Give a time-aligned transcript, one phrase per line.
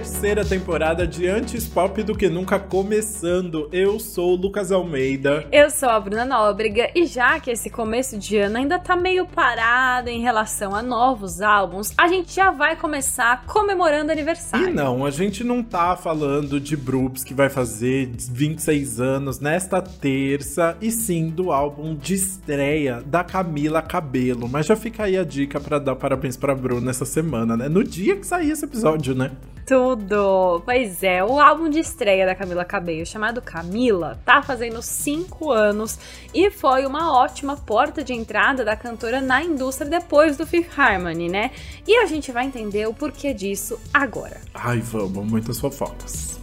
[0.00, 3.68] terceira temporada de Antes Pop do que Nunca começando.
[3.70, 5.46] Eu sou o Lucas Almeida.
[5.52, 9.26] Eu sou a Bruna Nóbrega e já que esse começo de ano ainda tá meio
[9.26, 14.70] parado em relação a novos álbuns, a gente já vai começar comemorando aniversário.
[14.70, 19.82] E não, a gente não tá falando de Brooks que vai fazer 26 anos nesta
[19.82, 24.48] terça, e sim do álbum de estreia da Camila Cabelo.
[24.48, 27.68] Mas já fica aí a dica para dar parabéns pra Bruna essa semana, né?
[27.68, 29.32] No dia que sair esse episódio, né?
[29.70, 30.60] Tudo!
[30.64, 35.96] Pois é, o álbum de estreia da Camila Cabello, chamado Camila, tá fazendo 5 anos
[36.34, 41.28] e foi uma ótima porta de entrada da cantora na indústria depois do Fifth Harmony,
[41.28, 41.52] né?
[41.86, 44.40] E a gente vai entender o porquê disso agora.
[44.54, 46.40] Ai, vamos, muitas fofocas.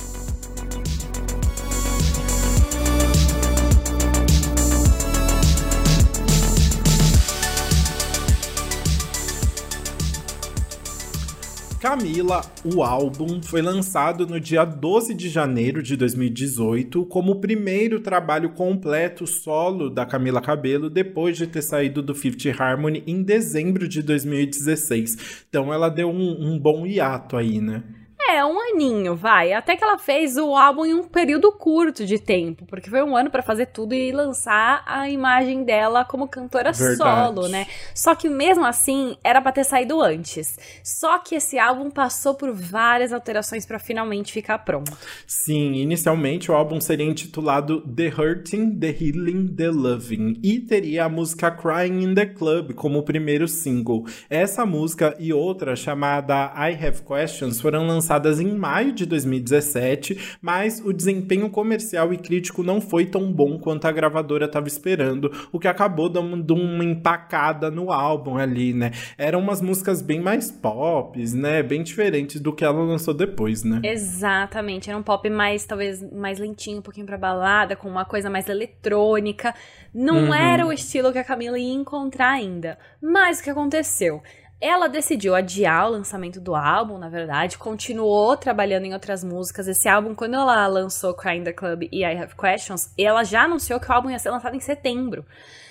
[11.80, 18.00] Camila, o álbum, foi lançado no dia 12 de janeiro de 2018 como o primeiro
[18.00, 23.88] trabalho completo solo da Camila Cabello depois de ter saído do Fifth Harmony em dezembro
[23.88, 25.46] de 2016.
[25.48, 27.84] Então ela deu um, um bom hiato aí, né?
[28.30, 29.54] É, um aninho, vai.
[29.54, 33.16] Até que ela fez o álbum em um período curto de tempo, porque foi um
[33.16, 36.98] ano para fazer tudo e lançar a imagem dela como cantora Verdade.
[36.98, 37.68] solo, né?
[37.96, 40.60] Só que mesmo assim, era para ter saído antes.
[40.84, 44.92] Só que esse álbum passou por várias alterações para finalmente ficar pronto.
[45.26, 51.10] Sim, inicialmente o álbum seria intitulado The Hurting, The Healing, The Loving e teria a
[51.10, 54.06] música Crying in the Club como o primeiro single.
[54.30, 60.38] Essa música e outra chamada I Have Questions foram lançadas lançadas em maio de 2017,
[60.42, 65.32] mas o desempenho comercial e crítico não foi tão bom quanto a gravadora estava esperando,
[65.52, 68.92] o que acabou dando uma empacada no álbum ali, né?
[69.18, 71.62] Eram umas músicas bem mais pop, né?
[71.62, 73.82] Bem diferentes do que ela lançou depois, né?
[73.84, 78.30] Exatamente, era um pop mais, talvez, mais lentinho, um pouquinho pra balada, com uma coisa
[78.30, 79.54] mais eletrônica.
[79.94, 80.34] Não uhum.
[80.34, 82.78] era o estilo que a Camila ia encontrar ainda.
[83.02, 84.22] Mas o que aconteceu?
[84.60, 89.68] Ela decidiu adiar o lançamento do álbum, na verdade, continuou trabalhando em outras músicas.
[89.68, 93.80] Esse álbum, quando ela lançou Crying the Club e I Have Questions, ela já anunciou
[93.80, 95.24] que o álbum ia ser lançado em setembro.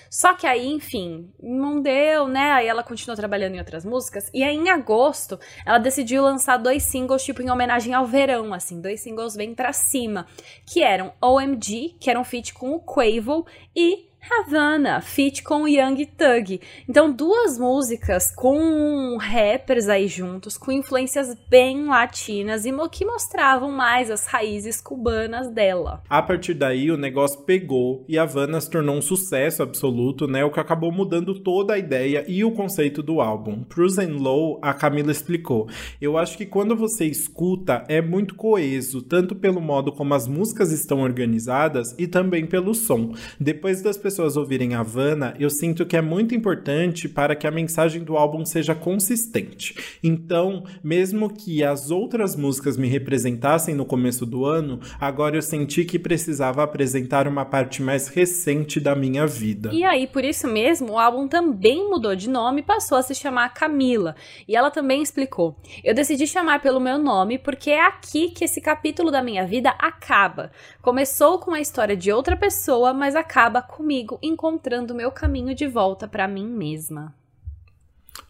[0.09, 2.51] Só que aí, enfim, não deu, né?
[2.53, 4.29] Aí ela continuou trabalhando em outras músicas.
[4.33, 8.79] E aí, em agosto, ela decidiu lançar dois singles, tipo, em homenagem ao verão, assim,
[8.79, 10.25] dois singles bem pra cima.
[10.65, 13.45] Que eram OMG, que era um feat com o Quavo,
[13.75, 16.59] e Havana, feat com Young Thug.
[16.87, 24.11] Então, duas músicas com rappers aí juntos, com influências bem latinas e que mostravam mais
[24.11, 26.03] as raízes cubanas dela.
[26.09, 30.43] A partir daí, o negócio pegou e Havana se tornou um sucesso absoluto, né?
[30.43, 33.63] O que acabou mudando toda a ideia e o conceito do álbum.
[33.63, 35.67] Pro Zen Low, a Camila explicou:
[35.99, 40.71] Eu acho que quando você escuta, é muito coeso, tanto pelo modo como as músicas
[40.71, 43.13] estão organizadas e também pelo som.
[43.39, 48.05] Depois das pessoas ouvirem Havana, eu sinto que é muito importante para que a mensagem
[48.05, 49.75] do álbum seja consistente.
[50.01, 55.83] Então, mesmo que as outras músicas me representassem no começo do ano, agora eu senti
[55.83, 59.71] que precisava apresentar uma parte mais recente da minha vida.
[59.73, 63.13] E aí, por isso mesmo, o álbum também mudou de nome e passou a se
[63.13, 64.15] chamar Camila.
[64.47, 68.61] E ela também explicou: Eu decidi chamar pelo meu nome porque é aqui que esse
[68.61, 70.49] capítulo da minha vida acaba.
[70.81, 75.65] Começou com a história de outra pessoa, mas acaba comigo comigo encontrando meu caminho de
[75.67, 77.15] volta para mim mesma.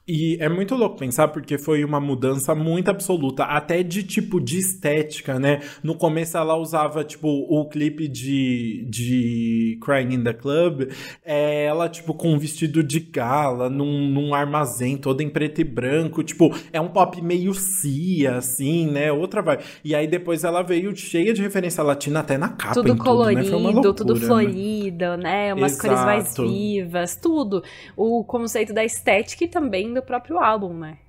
[0.07, 4.57] E é muito louco pensar porque foi uma mudança muito absoluta, até de tipo de
[4.57, 5.59] estética, né?
[5.83, 10.89] No começo ela usava, tipo, o clipe de, de Crying in the Club,
[11.25, 15.65] é, ela, tipo, com um vestido de gala, num, num armazém todo em preto e
[15.65, 19.11] branco, tipo, é um pop meio cia, assim, né?
[19.11, 19.59] Outra vai.
[19.83, 22.75] E aí depois ela veio cheia de referência latina até na capa.
[22.75, 23.71] Tudo colorido, tudo, né?
[23.71, 25.47] loucura, tudo florido, né?
[25.47, 25.53] né?
[25.53, 25.87] Umas Exato.
[25.87, 27.61] cores mais vivas, tudo.
[27.97, 30.99] O conceito da estética e também do próprio álbum, né?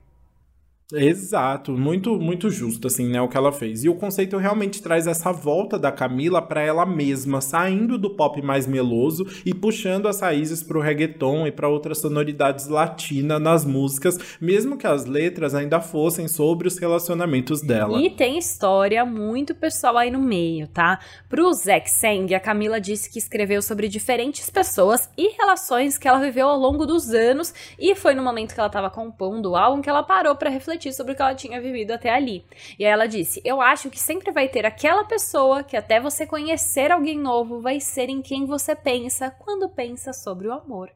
[0.90, 3.84] Exato, muito muito justo assim, né, o que ela fez.
[3.84, 8.40] E o conceito realmente traz essa volta da Camila para ela mesma, saindo do pop
[8.40, 13.66] mais meloso e puxando as raízes para o reggaeton e para outras sonoridades latinas nas
[13.66, 18.00] músicas, mesmo que as letras ainda fossem sobre os relacionamentos dela.
[18.00, 21.00] E tem história muito pessoal aí no meio, tá?
[21.28, 26.18] Pro Zack Sang, a Camila disse que escreveu sobre diferentes pessoas e relações que ela
[26.18, 29.82] viveu ao longo dos anos e foi no momento que ela estava compondo o álbum
[29.82, 32.44] que ela parou para refletir refletir sobre o que ela tinha vivido até ali.
[32.78, 36.26] E aí ela disse: Eu acho que sempre vai ter aquela pessoa que, até você
[36.26, 40.90] conhecer alguém novo, vai ser em quem você pensa quando pensa sobre o amor.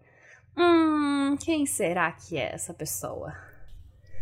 [0.56, 3.51] Hum, quem será que é essa pessoa?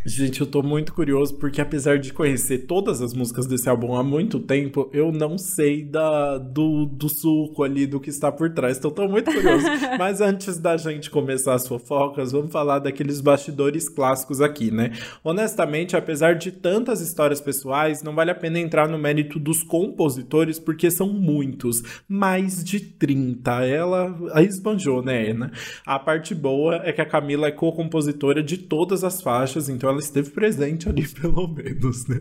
[0.03, 4.03] Gente, eu tô muito curioso porque apesar de conhecer todas as músicas desse álbum há
[4.03, 8.79] muito tempo, eu não sei da, do, do suco ali, do que está por trás.
[8.79, 9.67] Então tô muito curioso.
[9.99, 14.93] Mas antes da gente começar as fofocas, vamos falar daqueles bastidores clássicos aqui, né?
[15.23, 20.59] Honestamente, apesar de tantas histórias pessoais, não vale a pena entrar no mérito dos compositores
[20.59, 21.83] porque são muitos.
[22.09, 23.67] Mais de 30.
[23.67, 25.53] Ela esbanjou, né, Ana?
[25.85, 30.01] A parte boa é que a Camila é co-compositora de todas as faixas, então ela
[30.01, 32.21] esteve presente ali, pelo menos, né?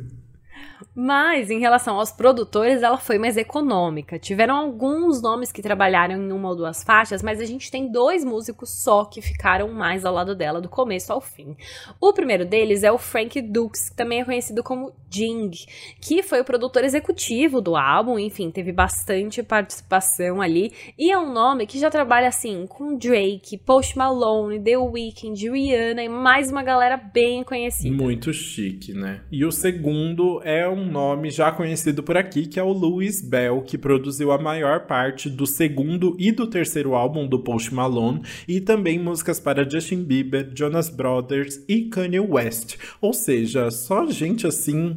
[0.96, 4.20] Mas, em relação aos produtores, ela foi mais econômica.
[4.20, 8.24] Tiveram alguns nomes que trabalharam em uma ou duas faixas, mas a gente tem dois
[8.24, 11.56] músicos só que ficaram mais ao lado dela do começo ao fim.
[12.00, 15.52] O primeiro deles é o Frank Dukes, que também é conhecido como Jing,
[16.00, 20.72] que foi o produtor executivo do álbum, enfim, teve bastante participação ali.
[20.98, 26.04] E é um nome que já trabalha assim com Drake, Post Malone, The Weeknd, Rihanna
[26.04, 27.96] e mais uma galera bem conhecida.
[27.96, 29.22] Muito chique, né?
[29.32, 33.62] E o segundo é um nome já conhecido por aqui, que é o Louis Bell,
[33.62, 38.62] que produziu a maior parte do segundo e do terceiro álbum do Post Malone e
[38.62, 42.78] também músicas para Justin Bieber, Jonas Brothers e Kanye West.
[43.02, 44.96] Ou seja, só gente assim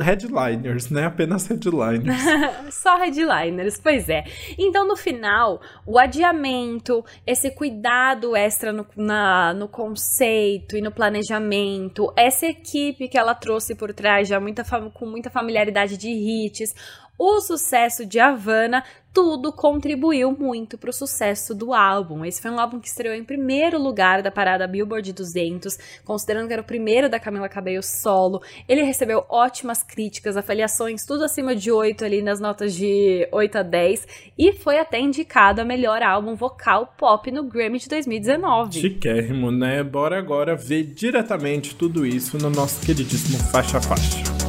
[0.00, 1.06] headliners, né?
[1.06, 2.20] Apenas headliners.
[2.70, 4.24] Só headliners, pois é.
[4.58, 12.12] Então, no final, o adiamento, esse cuidado extra no, na, no conceito e no planejamento,
[12.16, 14.62] essa equipe que ela trouxe por trás, já muita,
[14.92, 16.74] com muita familiaridade de hits,
[17.18, 18.84] o sucesso de Havana,
[19.16, 22.22] tudo contribuiu muito para o sucesso do álbum.
[22.22, 26.52] Esse foi um álbum que estreou em primeiro lugar da parada Billboard 200, considerando que
[26.52, 28.42] era o primeiro da Camila Cabello solo.
[28.68, 33.62] Ele recebeu ótimas críticas, avaliações, tudo acima de 8 ali nas notas de 8 a
[33.62, 38.78] 10 e foi até indicado a melhor álbum vocal pop no Grammy de 2019.
[38.78, 39.82] Chiquérrimo, né?
[39.82, 44.45] Bora agora ver diretamente tudo isso no nosso queridíssimo Faixa Faixa.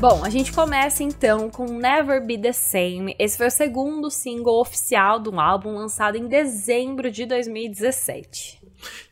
[0.00, 3.16] Bom, a gente começa então com Never Be the Same.
[3.18, 8.62] Esse foi o segundo single oficial do álbum lançado em dezembro de 2017.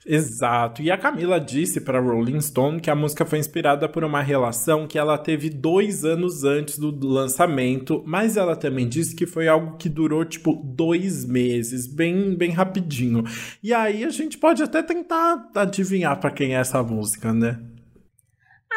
[0.06, 0.80] Exato.
[0.80, 4.86] E a Camila disse para Rolling Stone que a música foi inspirada por uma relação
[4.86, 9.76] que ela teve dois anos antes do lançamento, mas ela também disse que foi algo
[9.78, 13.24] que durou tipo dois meses, bem, bem rapidinho.
[13.60, 17.58] E aí a gente pode até tentar adivinhar para quem é essa música, né?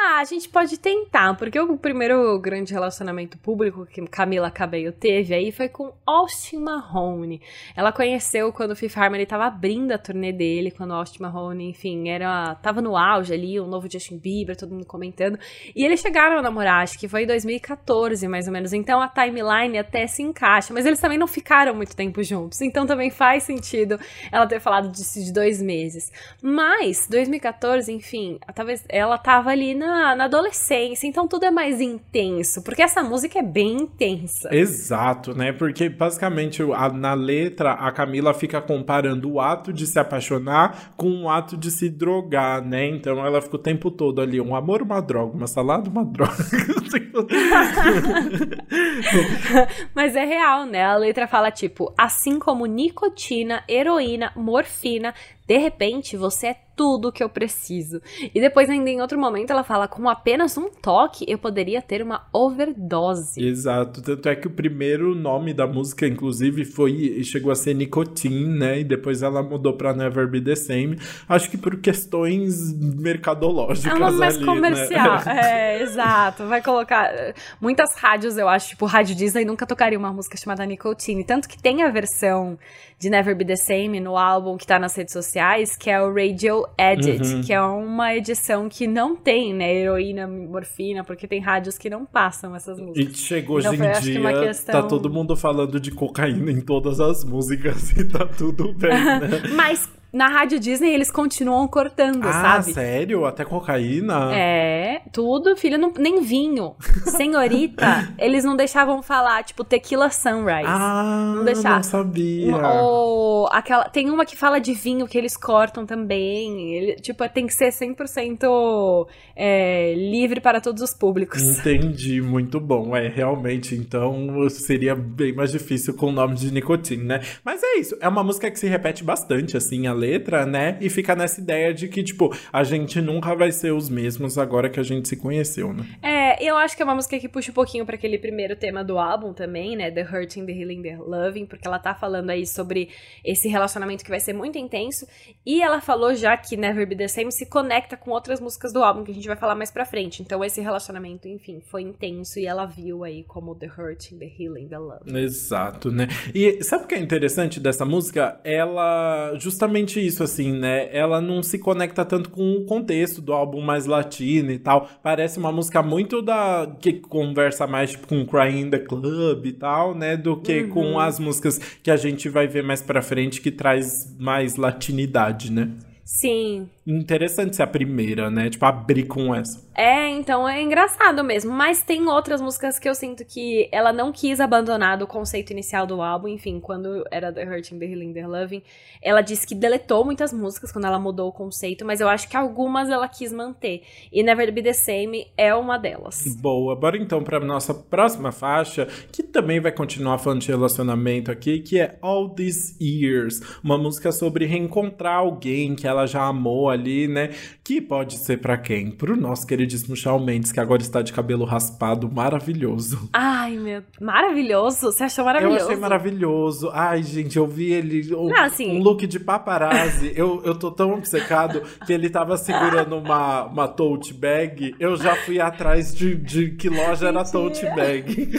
[0.02, 5.34] Ah, a gente pode tentar, porque o primeiro grande relacionamento público que Camila Cabello teve
[5.34, 7.42] aí foi com Austin Mahone.
[7.76, 12.08] Ela conheceu quando o Fifth Harmony estava abrindo a turnê dele, quando Austin Mahone, enfim,
[12.08, 15.38] era tava no auge ali, o novo Justin Bieber, todo mundo comentando.
[15.76, 18.72] E eles chegaram a namorar, acho que foi em 2014, mais ou menos.
[18.72, 22.62] Então a timeline até se encaixa, mas eles também não ficaram muito tempo juntos.
[22.62, 24.00] Então também faz sentido
[24.32, 26.10] ela ter falado disso de dois meses.
[26.42, 31.82] Mas 2014, enfim, talvez ela tava ali na na, na adolescência, então tudo é mais
[31.82, 34.54] intenso, porque essa música é bem intensa.
[34.54, 35.52] Exato, né?
[35.52, 41.24] Porque basicamente a, na letra a Camila fica comparando o ato de se apaixonar com
[41.24, 42.88] o ato de se drogar, né?
[42.88, 46.36] Então ela fica o tempo todo ali, um amor, uma droga, uma salada, uma droga.
[49.94, 50.84] Mas é real, né?
[50.84, 55.14] A letra fala tipo, assim como nicotina, heroína, morfina,
[55.48, 58.02] de repente você é tudo que eu preciso.
[58.34, 62.02] E depois, ainda em outro momento, ela fala: com apenas um toque, eu poderia ter
[62.02, 63.44] uma overdose.
[63.44, 64.02] Exato.
[64.02, 68.80] Tanto é que o primeiro nome da música, inclusive, foi chegou a ser Nicotine, né?
[68.80, 70.98] E depois ela mudou pra Never Be the Same.
[71.28, 73.92] Acho que por questões mercadológicas.
[73.92, 75.26] É uma mais ali, comercial.
[75.26, 75.40] Né?
[75.50, 76.48] É, exato.
[76.48, 77.12] Vai colocar.
[77.60, 81.24] Muitas rádios, eu acho, tipo, Rádio Disney nunca tocaria uma música chamada Nicotine.
[81.26, 82.58] Tanto que tem a versão
[82.98, 86.14] de Never Be the Same no álbum que tá nas redes sociais, que é o
[86.14, 87.42] Radio Edit, uhum.
[87.42, 92.06] que é uma edição que não tem, né, heroína, morfina, porque tem rádios que não
[92.06, 93.14] passam essas músicas.
[93.14, 94.82] E chegou então, hoje em dia, tá questão...
[94.82, 99.44] tá todo mundo falando de cocaína em todas as músicas e tá tudo bem, né?
[99.54, 102.74] Mas na Rádio Disney eles continuam cortando, ah, sabe?
[102.74, 103.26] sério?
[103.26, 104.34] Até cocaína?
[104.34, 106.76] É, tudo, filho, não, nem vinho.
[107.06, 110.66] Senhorita, eles não deixavam falar, tipo, tequila sunrise.
[110.66, 111.76] Ah, não, deixava.
[111.76, 112.56] não sabia.
[112.56, 116.74] Ou aquela, tem uma que fala de vinho que eles cortam também.
[116.74, 121.42] Ele, tipo, tem que ser 100% é, livre para todos os públicos.
[121.42, 122.96] Entendi, muito bom.
[122.96, 127.22] É, realmente, então seria bem mais difícil com o nome de nicotina, né?
[127.44, 130.78] Mas é isso, é uma música que se repete bastante, assim, a letra, né?
[130.80, 134.70] E fica nessa ideia de que, tipo, a gente nunca vai ser os mesmos agora
[134.70, 135.86] que a gente se conheceu, né?
[136.02, 138.84] É, eu acho que é uma música que puxa um pouquinho para aquele primeiro tema
[138.84, 139.92] do álbum também, né?
[139.92, 142.90] The Hurting, The Healing, The Loving, porque ela tá falando aí sobre
[143.24, 145.08] esse relacionamento que vai ser muito intenso.
[145.46, 148.84] E ela falou já que Never Be The Same se conecta com outras músicas do
[148.84, 150.22] álbum, que a gente vai falar mais pra frente.
[150.22, 154.68] Então esse relacionamento, enfim, foi intenso e ela viu aí como The Hurting, The Healing,
[154.68, 155.18] The Loving.
[155.18, 156.08] Exato, né?
[156.34, 158.40] E sabe o que é interessante dessa música?
[158.44, 160.90] Ela, justamente isso, assim, né?
[160.92, 164.90] Ela não se conecta tanto com o contexto do álbum mais latino e tal.
[165.02, 166.70] Parece uma música muito da.
[166.82, 170.18] que conversa mais tipo, com Crying in the Club e tal, né?
[170.18, 170.70] Do que uhum.
[170.70, 175.50] com as músicas que a gente vai ver mais pra frente que traz mais latinidade,
[175.52, 175.70] né?
[176.10, 176.68] Sim.
[176.88, 178.50] Interessante ser a primeira, né?
[178.50, 179.64] Tipo, abrir com essa.
[179.76, 181.52] É, então é engraçado mesmo.
[181.52, 185.86] Mas tem outras músicas que eu sinto que ela não quis abandonar do conceito inicial
[185.86, 186.28] do álbum.
[186.28, 188.64] Enfim, quando era The Hurting, The Healing, The Loving,
[189.04, 192.36] ela disse que deletou muitas músicas quando ela mudou o conceito, mas eu acho que
[192.36, 193.84] algumas ela quis manter.
[194.12, 196.24] E Never Be The Same é uma delas.
[196.42, 196.76] Boa.
[196.76, 201.80] Bora então pra nossa próxima faixa, que também vai continuar falando de relacionamento aqui, que
[201.80, 203.42] é All These Years.
[203.64, 207.30] Uma música sobre reencontrar alguém que ela ela já amou ali, né?
[207.64, 208.90] Que pode ser para quem?
[208.92, 213.10] Pro nosso queridíssimo Shawn Mendes, que agora está de cabelo raspado, maravilhoso.
[213.14, 214.92] Ai, meu, maravilhoso?
[214.92, 215.60] Você achou maravilhoso?
[215.60, 216.70] Eu achei maravilhoso.
[216.74, 218.78] Ai, gente, eu vi ele, um, Não, assim...
[218.78, 220.14] um look de paparazzi.
[220.16, 224.76] eu, eu tô tão obcecado que ele tava segurando uma, uma tote bag.
[224.80, 228.30] Eu já fui atrás de, de que loja era tote bag.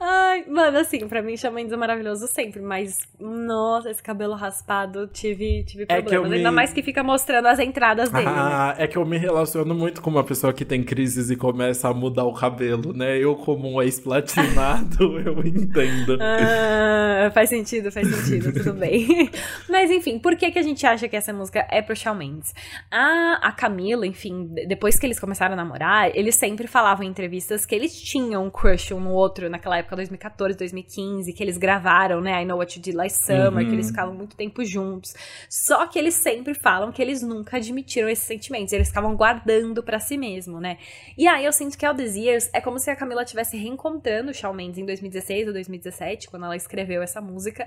[0.00, 5.06] Ai, mano, assim, pra mim Shawn Mendes é maravilhoso sempre, mas, nossa, esse cabelo raspado,
[5.06, 6.30] tive, tive é problemas.
[6.30, 6.36] Me...
[6.36, 8.26] Ainda mais que fica mostrando as entradas dele.
[8.28, 8.84] Ah, né?
[8.84, 11.94] é que eu me relaciono muito com uma pessoa que tem crises e começa a
[11.94, 13.18] mudar o cabelo, né?
[13.18, 16.18] Eu, como um ex-platinado, eu entendo.
[16.20, 19.30] Ah, faz sentido, faz sentido, tudo bem.
[19.68, 22.54] Mas enfim, por que, que a gente acha que essa música é pro Shawn Mendes?
[22.90, 27.64] A, a Camila, enfim, depois que eles começaram a namorar, eles sempre falavam em entrevistas
[27.64, 32.20] que eles tinham um crush um no outro naquela época, 2014, 2015, que eles gravaram,
[32.20, 32.42] né?
[32.42, 33.68] I Know What You Did Last Summer, uhum.
[33.68, 35.14] que eles ficavam muito tempo juntos.
[35.48, 39.98] Só que eles sempre falam que eles nunca admitiram esses sentimentos, eles ficavam guardando para
[40.00, 40.78] si mesmo, né?
[41.16, 44.30] E aí eu sinto que All These Years é como se a Camila estivesse reencontrando
[44.30, 47.66] o Shawn Mendes em 2016 ou 2017, quando ela escreveu essa música.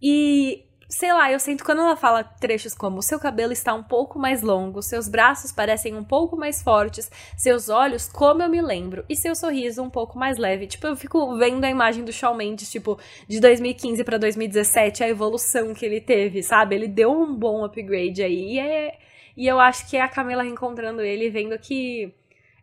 [0.00, 4.16] E sei lá, eu sinto quando ela fala trechos como seu cabelo está um pouco
[4.16, 9.04] mais longo, seus braços parecem um pouco mais fortes, seus olhos como eu me lembro
[9.08, 10.68] e seu sorriso um pouco mais leve.
[10.68, 15.08] Tipo, eu fico vendo a imagem do Shawn Mendes, tipo, de 2015 para 2017, a
[15.08, 16.76] evolução que ele teve, sabe?
[16.76, 18.98] Ele deu um bom upgrade aí e é
[19.36, 22.14] e eu acho que é a Camila reencontrando ele vendo que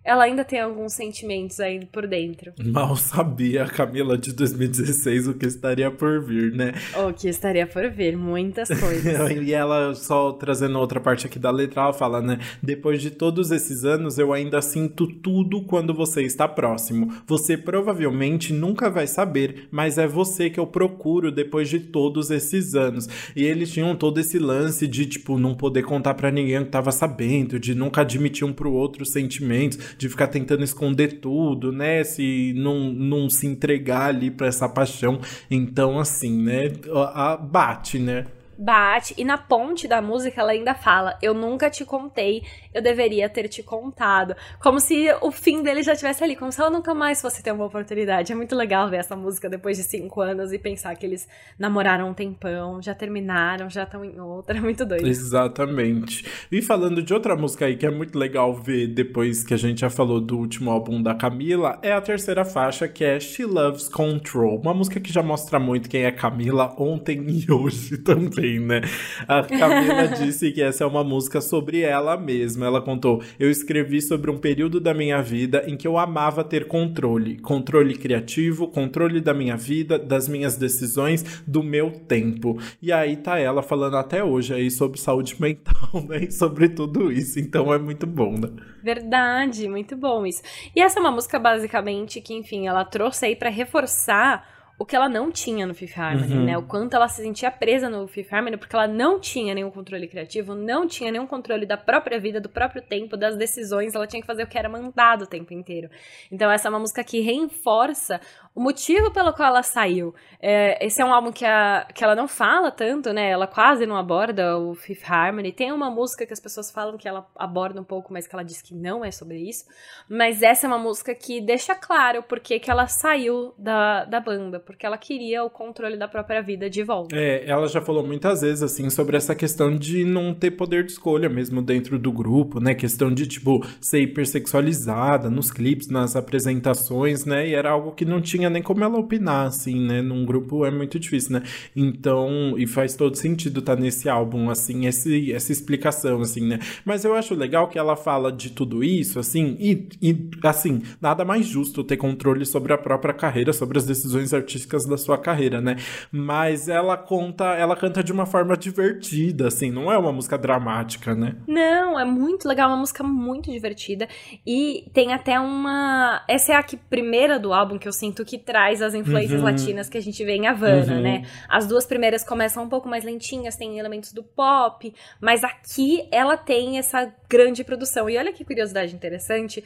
[0.03, 2.53] ela ainda tem alguns sentimentos aí por dentro.
[2.63, 6.73] Mal sabia a Camila de 2016 o que estaria por vir, né?
[7.07, 9.29] O que estaria por vir, muitas coisas.
[9.31, 12.39] e ela, só trazendo outra parte aqui da letra, ela fala, né?
[12.63, 17.13] Depois de todos esses anos, eu ainda sinto tudo quando você está próximo.
[17.27, 22.73] Você provavelmente nunca vai saber, mas é você que eu procuro depois de todos esses
[22.73, 23.07] anos.
[23.35, 26.91] E eles tinham todo esse lance de, tipo, não poder contar para ninguém que tava
[26.91, 32.03] sabendo, de nunca admitir um pro outro sentimentos de ficar tentando esconder tudo, né?
[32.03, 35.19] Se não, não se entregar ali para essa paixão.
[35.49, 36.71] Então, assim, né?
[36.93, 38.25] A, a, bate, né?
[38.57, 39.13] Bate.
[39.17, 42.43] E na ponte da música ela ainda fala: Eu nunca te contei,
[42.73, 44.35] eu deveria ter te contado.
[44.59, 47.51] Como se o fim dele já estivesse ali, como se ela nunca mais fosse ter
[47.51, 48.31] uma oportunidade.
[48.31, 51.27] É muito legal ver essa música depois de cinco anos e pensar que eles
[51.57, 54.57] namoraram um tempão, já terminaram, já estão em outra.
[54.57, 55.07] É muito doido.
[55.07, 56.25] Exatamente.
[56.51, 59.81] E falando de outra música aí que é muito legal ver depois que a gente
[59.81, 63.89] já falou do último álbum da Camila, é a terceira faixa que é She Loves
[63.89, 64.59] Control.
[64.59, 68.81] Uma música que já mostra muito quem é Camila ontem e hoje também né?
[69.27, 72.65] A Camila disse que essa é uma música sobre ela mesma.
[72.65, 76.67] Ela contou: Eu escrevi sobre um período da minha vida em que eu amava ter
[76.67, 77.39] controle.
[77.39, 82.59] Controle criativo, controle da minha vida, das minhas decisões, do meu tempo.
[82.81, 86.25] E aí tá ela falando até hoje aí sobre saúde mental, né?
[86.25, 87.39] E sobre tudo isso.
[87.39, 88.49] Então é muito bom, né?
[88.83, 90.41] Verdade, muito bom isso.
[90.75, 94.95] E essa é uma música basicamente que, enfim, ela trouxe aí para reforçar o que
[94.95, 96.43] ela não tinha no Fifth Harmony, uhum.
[96.43, 96.57] né?
[96.57, 100.07] O quanto ela se sentia presa no Fifth Harmony, porque ela não tinha nenhum controle
[100.07, 104.21] criativo, não tinha nenhum controle da própria vida, do próprio tempo, das decisões, ela tinha
[104.21, 105.87] que fazer o que era mandado o tempo inteiro.
[106.31, 108.19] Então essa é uma música que reforça
[108.53, 110.13] o motivo pelo qual ela saiu.
[110.41, 113.29] É, esse é um álbum que, a, que ela não fala tanto, né?
[113.29, 115.53] Ela quase não aborda o Fifth Harmony.
[115.53, 118.43] Tem uma música que as pessoas falam que ela aborda um pouco, mas que ela
[118.43, 119.65] diz que não é sobre isso.
[120.09, 124.59] Mas essa é uma música que deixa claro por que ela saiu da, da banda,
[124.59, 127.15] porque ela queria o controle da própria vida de volta.
[127.15, 130.91] É, ela já falou muitas vezes, assim, sobre essa questão de não ter poder de
[130.91, 132.73] escolha mesmo dentro do grupo, né?
[132.73, 137.47] Questão de, tipo, ser hipersexualizada nos clipes, nas apresentações, né?
[137.47, 140.01] E era algo que não tinha nem como ela opinar, assim, né?
[140.01, 141.43] Num grupo é muito difícil, né?
[141.75, 146.59] Então, e faz todo sentido estar tá nesse álbum, assim, esse, essa explicação, assim, né?
[146.85, 151.23] Mas eu acho legal que ela fala de tudo isso, assim, e, e assim, nada
[151.23, 155.61] mais justo ter controle sobre a própria carreira, sobre as decisões artísticas da sua carreira,
[155.61, 155.77] né?
[156.11, 161.15] Mas ela conta, ela canta de uma forma divertida, assim, não é uma música dramática,
[161.15, 161.35] né?
[161.47, 164.07] Não, é muito legal, uma música muito divertida.
[164.45, 166.23] E tem até uma.
[166.27, 169.45] Essa é a que, primeira do álbum que eu sinto que traz as influências uhum.
[169.45, 171.01] latinas que a gente vê em Havana, uhum.
[171.01, 171.27] né?
[171.49, 176.37] As duas primeiras começam um pouco mais lentinhas, tem elementos do pop, mas aqui ela
[176.37, 178.09] tem essa grande produção.
[178.09, 179.61] E olha que curiosidade interessante,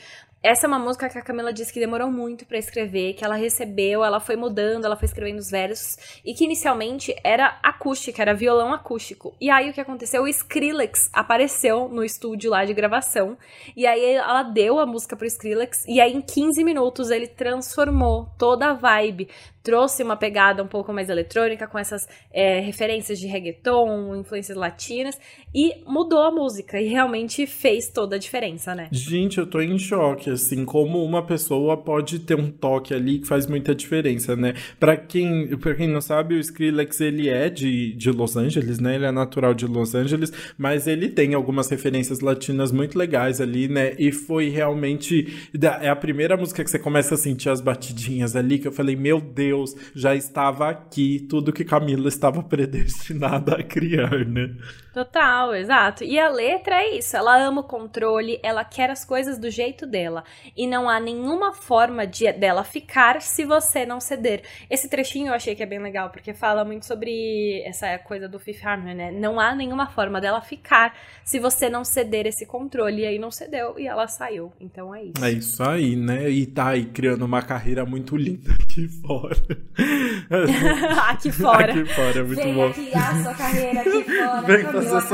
[0.48, 3.34] essa é uma música que a Camila disse que demorou muito para escrever, que ela
[3.34, 8.32] recebeu, ela foi mudando, ela foi escrevendo os versos, e que inicialmente era acústica, era
[8.32, 9.36] violão acústico.
[9.42, 10.22] E aí o que aconteceu?
[10.22, 13.36] O Skrillex apareceu no estúdio lá de gravação,
[13.76, 18.30] e aí ela deu a música pro Skrillex, e aí em 15 minutos ele transformou
[18.38, 19.30] toda a vibe,
[19.66, 25.20] trouxe uma pegada um pouco mais eletrônica, com essas é, referências de reggaeton, influências latinas,
[25.54, 28.90] e mudou a música, e realmente fez toda a diferença, né?
[28.92, 33.28] Gente, eu tô em choque, assim, como uma pessoa pode ter um toque ali que
[33.28, 34.54] faz muita diferença, né?
[34.80, 38.96] Pra quem, pra quem não sabe, o Skrillex, ele é de, de Los Angeles, né?
[38.96, 43.68] Ele é natural de Los Angeles, mas ele tem algumas referências latinas muito legais ali,
[43.68, 43.96] né?
[43.98, 45.50] E foi realmente,
[45.82, 48.96] é a primeira música que você começa a sentir as batidinhas ali, que eu falei,
[48.96, 54.56] meu Deus, Deus já estava aqui, tudo que Camila estava predestinada a criar, né?
[54.96, 56.06] Total, exato.
[56.06, 59.86] E a letra é isso, ela ama o controle, ela quer as coisas do jeito
[59.86, 60.24] dela.
[60.56, 64.44] E não há nenhuma forma de dela ficar se você não ceder.
[64.70, 68.40] Esse trechinho eu achei que é bem legal, porque fala muito sobre essa coisa do
[68.40, 69.12] Fifth Harmony, né?
[69.12, 73.02] Não há nenhuma forma dela ficar se você não ceder esse controle.
[73.02, 74.54] E aí não cedeu e ela saiu.
[74.62, 75.26] Então é isso.
[75.26, 76.30] É isso aí, né?
[76.30, 79.36] E tá aí criando uma carreira muito linda aqui fora.
[81.10, 81.74] aqui fora.
[81.74, 82.72] Aqui fora, é muito Vem bom.
[82.72, 84.42] Vem criar sua carreira aqui fora.
[84.42, 85.08] Vem fazer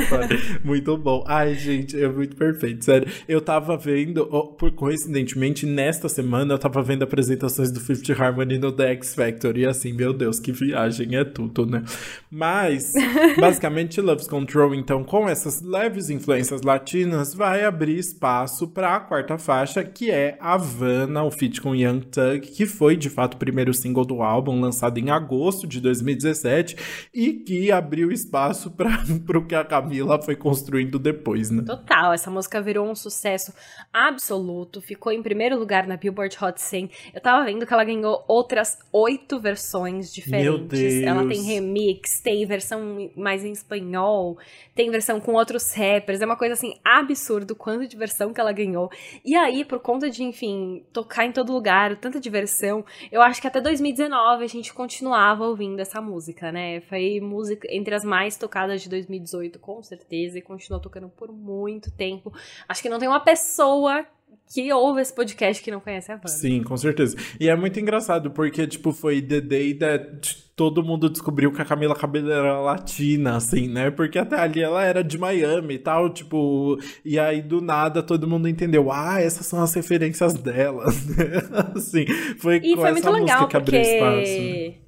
[0.64, 1.24] Muito bom.
[1.28, 3.08] Ai, gente, é muito perfeito, sério.
[3.28, 4.26] Eu tava vendo,
[4.58, 9.58] por coincidentemente, nesta semana, eu tava vendo apresentações do Fifth Harmony no The X Factor.
[9.58, 11.84] E assim, meu Deus, que viagem, é tudo, né?
[12.30, 12.94] Mas,
[13.40, 19.38] basicamente, Love's Control, então, com essas leves influências latinas, vai abrir espaço para a quarta
[19.38, 23.74] faixa, que é Havana, o feat com Young Thug, que foi, de fato, o primeiro
[23.74, 26.76] single do álbum, lançado em agosto de 2017,
[27.14, 29.04] e que abriu espaço para
[29.38, 31.64] o que a Camila foi construindo depois, né?
[31.64, 33.54] Total, essa música virou um sucesso
[33.94, 36.90] absoluto, ficou em primeiro lugar na Billboard Hot 100.
[37.14, 40.50] Eu tava vendo que ela ganhou outras oito versões diferentes.
[40.50, 41.04] Meu Deus.
[41.04, 44.38] Ela tem remix, tem versão mais em espanhol,
[44.74, 46.22] tem versão com outros rappers.
[46.22, 48.90] É uma coisa assim absurdo quanto de versão que ela ganhou.
[49.24, 53.48] E aí, por conta de, enfim, tocar em todo lugar, tanta diversão, eu acho que
[53.48, 56.82] até 2019 a gente continuava ouvindo essa música, né?
[56.82, 61.92] Foi música entre as mais tocadas de 2018, com certeza, e continuou tocando por muito
[61.92, 62.34] tempo.
[62.68, 64.06] Acho que não tem uma pessoa
[64.48, 66.28] que ouve esse podcast que não conhece a banda.
[66.28, 67.18] Sim, com certeza.
[67.40, 71.66] E é muito engraçado, porque, tipo, foi The Day that todo mundo descobriu que a
[71.66, 73.92] Camila Cabello era latina, assim, né?
[73.92, 76.78] Porque até ali ela era de Miami e tal, tipo...
[77.04, 78.92] E aí, do nada, todo mundo entendeu.
[78.92, 80.86] Ah, essas são as referências dela,
[81.18, 81.72] né?
[81.76, 82.06] assim,
[82.38, 84.86] foi e com foi essa muito música legal, que abriu porque espaço.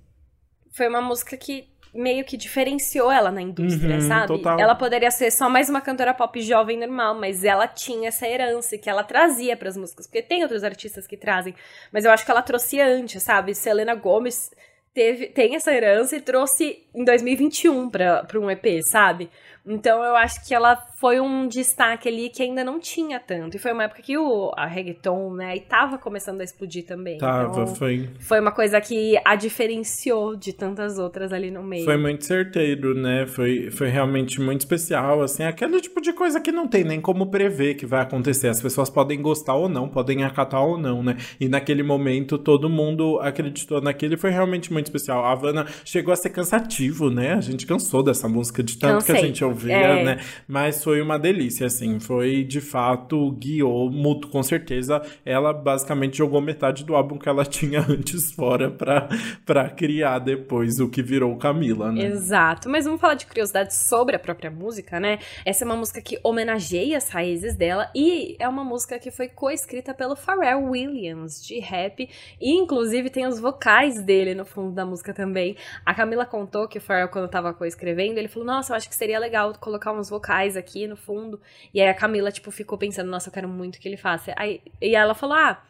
[0.72, 4.28] Foi uma música que meio que diferenciou ela na indústria, Uhum, sabe?
[4.28, 4.60] total.
[4.60, 8.78] Ela poderia ser só mais uma cantora pop jovem normal, mas ela tinha essa herança
[8.78, 11.56] que ela trazia para as músicas, porque tem outros artistas que trazem,
[11.92, 13.56] mas eu acho que ela trouxe antes, sabe?
[13.56, 14.52] Selena Gomez
[14.94, 19.30] teve, tem essa herança e trouxe em 2021 para um EP, sabe?
[19.66, 23.56] Então eu acho que ela foi um destaque ali que ainda não tinha tanto.
[23.56, 27.20] E foi uma época que o a reggaeton, né, e tava começando a explodir também.
[27.20, 28.10] Tava, então, foi...
[28.20, 31.86] foi uma coisa que a diferenciou de tantas outras ali no meio.
[31.86, 33.28] Foi muito certeiro, né?
[33.28, 37.28] Foi, foi realmente muito especial, assim, aquele tipo de coisa que não tem nem como
[37.28, 38.48] prever que vai acontecer.
[38.48, 41.16] As pessoas podem gostar ou não, podem acatar ou não, né?
[41.40, 45.24] E naquele momento todo mundo acreditou naquele, foi realmente muito especial.
[45.24, 47.34] A Havana chegou a ser cansativo, né?
[47.34, 50.04] A gente cansou dessa música de tanto que a gente ouviu ver, é.
[50.04, 50.20] né?
[50.48, 52.00] Mas foi uma delícia, assim.
[52.00, 55.02] Foi, de fato, guiou muito, com certeza.
[55.26, 59.10] Ela basicamente jogou metade do álbum que ela tinha antes fora pra,
[59.46, 62.06] pra criar depois o que virou Camila, né?
[62.06, 62.70] Exato.
[62.70, 65.20] Mas vamos falar de curiosidades sobre a própria música, né?
[65.44, 69.28] Essa é uma música que homenageia as raízes dela e é uma música que foi
[69.28, 72.10] coescrita pelo Pharrell Williams, de rap.
[72.40, 75.58] E, inclusive, tem os vocais dele no fundo da música também.
[75.86, 78.96] A Camila contou que o Pharrell, quando tava coescrevendo, ele falou, nossa, eu acho que
[78.96, 81.40] seria legal colocar uns vocais aqui no fundo.
[81.74, 84.34] E aí a Camila, tipo, ficou pensando, nossa, eu quero muito que ele faça.
[84.36, 85.64] Aí, e ela falou, ah,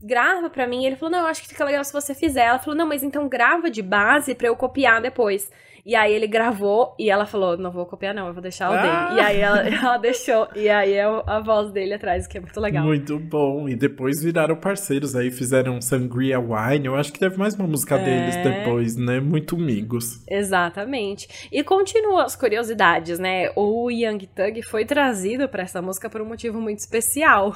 [0.00, 0.86] grava pra mim.
[0.86, 2.44] Ele falou, não, eu acho que fica legal se você fizer.
[2.44, 5.50] Ela falou, não, mas então grava de base pra eu copiar depois.
[5.88, 8.74] E aí ele gravou e ela falou: Não vou copiar, não, eu vou deixar o
[8.74, 8.82] ah!
[8.82, 9.18] dele.
[9.18, 10.46] E aí ela, ela, deixou.
[10.54, 12.84] E aí é a voz dele atrás, que é muito legal.
[12.84, 13.66] Muito bom.
[13.66, 16.84] E depois viraram parceiros aí, fizeram Sangria Wine.
[16.84, 18.04] Eu acho que teve mais uma música é...
[18.04, 19.18] deles depois, né?
[19.18, 20.22] Muito amigos.
[20.28, 21.48] Exatamente.
[21.50, 23.50] E continua as curiosidades, né?
[23.56, 27.54] O Young Thug foi trazido para essa música por um motivo muito especial.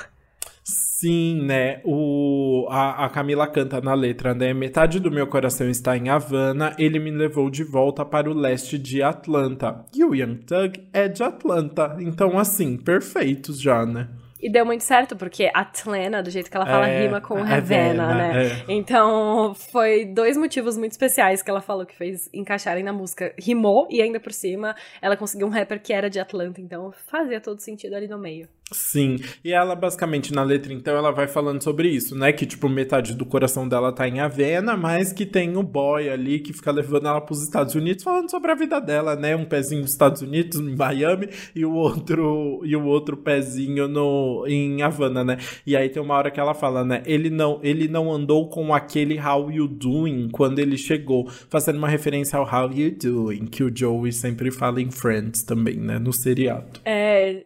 [0.65, 1.81] Sim, né?
[1.85, 4.55] O, a, a, Camila canta na letra, né?
[4.55, 8.79] Metade do meu coração está em Havana, ele me levou de volta para o leste
[8.79, 9.85] de Atlanta.
[9.93, 11.97] E o Young Thug é de Atlanta.
[11.99, 14.09] Então, assim, perfeitos já, né?
[14.43, 18.15] E deu muito certo, porque Atlanta, do jeito que ela fala, é, rima com Havana,
[18.15, 18.47] né?
[18.47, 18.65] É.
[18.69, 23.33] Então, foi dois motivos muito especiais que ela falou que fez encaixarem na música.
[23.39, 27.41] Rimou e ainda por cima, ela conseguiu um rapper que era de Atlanta, então fazia
[27.41, 28.49] todo sentido ali no meio.
[28.73, 32.33] Sim, e ela basicamente na letra então ela vai falando sobre isso, né?
[32.33, 36.41] Que tipo metade do coração dela tá em Havana, mas que tem o boy ali
[36.41, 39.37] que fica levando ela pros Estados Unidos, falando sobre a vida dela, né?
[39.37, 44.45] Um pezinho nos Estados Unidos, em Miami, e o outro e o outro pezinho no
[44.47, 45.39] em Havana, né?
[45.67, 47.03] E aí tem uma hora que ela fala, né?
[47.07, 51.89] Ele não ele não andou com aquele how you doing quando ele chegou, fazendo uma
[51.89, 55.99] referência ao how you doing que o Joey sempre fala em Friends também, né?
[55.99, 56.81] No seriado.
[56.85, 57.45] É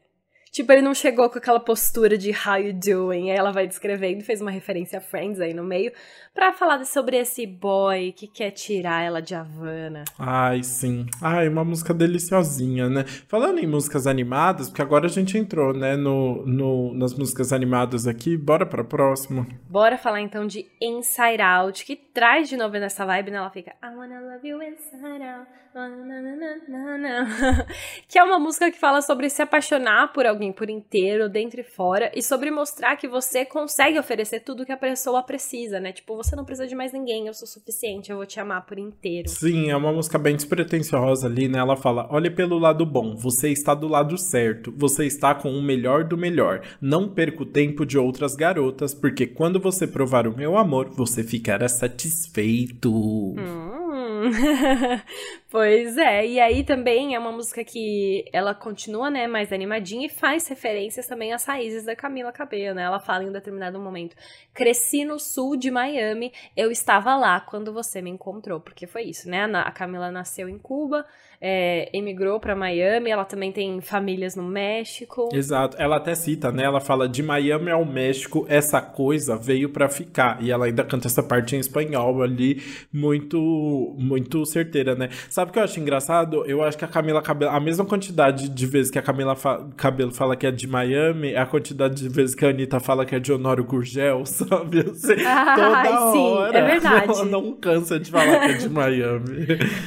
[0.57, 3.31] Tipo, ele não chegou com aquela postura de how you doing.
[3.31, 5.93] Aí ela vai descrevendo, fez uma referência a Friends aí no meio,
[6.33, 10.05] pra falar sobre esse boy que quer tirar ela de Havana.
[10.19, 11.05] Ai, sim.
[11.21, 13.05] Ai, uma música deliciosinha, né?
[13.29, 18.07] Falando em músicas animadas, porque agora a gente entrou, né, no, no, nas músicas animadas
[18.07, 19.47] aqui, bora pra próxima.
[19.69, 23.37] Bora falar então de Inside Out, que traz de novo nessa vibe, né?
[23.37, 25.67] Ela fica I wanna love you inside out.
[28.09, 31.65] que é uma música que fala sobre se apaixonar por alguém por inteiro, dentro e
[31.65, 35.93] fora, e sobre mostrar que você consegue oferecer tudo que a pessoa precisa, né?
[35.93, 38.79] Tipo, você não precisa de mais ninguém, eu sou suficiente, eu vou te amar por
[38.79, 39.29] inteiro.
[39.29, 41.59] Sim, é uma música bem despretensiosa ali, né?
[41.59, 45.63] Ela fala: olhe pelo lado bom, você está do lado certo, você está com o
[45.63, 46.63] melhor do melhor.
[46.81, 51.23] Não perca o tempo de outras garotas, porque quando você provar o meu amor, você
[51.23, 52.91] ficará satisfeito.
[52.91, 53.86] Hum.
[55.51, 60.09] pois é, e aí também é uma música que ela continua, né, mais animadinha e
[60.09, 62.83] faz referências também às raízes da Camila Cabello, né?
[62.83, 64.17] Ela fala em um determinado momento:
[64.55, 69.29] "Cresci no sul de Miami, eu estava lá quando você me encontrou", porque foi isso,
[69.29, 69.45] né?
[69.45, 71.05] A Camila nasceu em Cuba,
[71.41, 75.29] é, emigrou para Miami, ela também tem famílias no México.
[75.33, 76.65] Exato, ela até cita, né?
[76.65, 80.43] Ela fala de Miami ao México, essa coisa veio para ficar.
[80.43, 85.09] E ela ainda canta essa parte em espanhol ali, muito, muito certeira, né?
[85.29, 86.45] Sabe o que eu acho engraçado?
[86.47, 89.67] Eu acho que a Camila Cabelo, a mesma quantidade de vezes que a Camila fa
[89.77, 93.05] Cabelo fala que é de Miami, é a quantidade de vezes que a Anitta fala
[93.05, 94.81] que é de Honório Gurgel, sabe?
[94.81, 95.17] Assim,
[95.55, 96.59] toda Ai, sim, hora.
[96.59, 97.11] É verdade.
[97.11, 99.47] Ela não cansa de falar que é de Miami.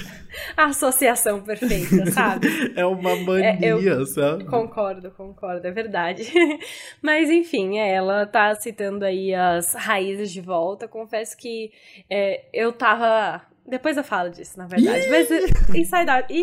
[0.55, 2.47] a associação perfeita, sabe?
[2.75, 4.45] É uma mania, é, sabe?
[4.45, 6.31] Concordo, concordo, é verdade.
[7.01, 10.87] Mas enfim, é, ela tá citando aí as raízes de volta.
[10.87, 11.71] Confesso que
[12.09, 15.05] é, eu tava depois eu falo disso, na verdade.
[15.05, 15.09] Ih!
[15.11, 15.29] Mas
[15.75, 16.33] Inside Out.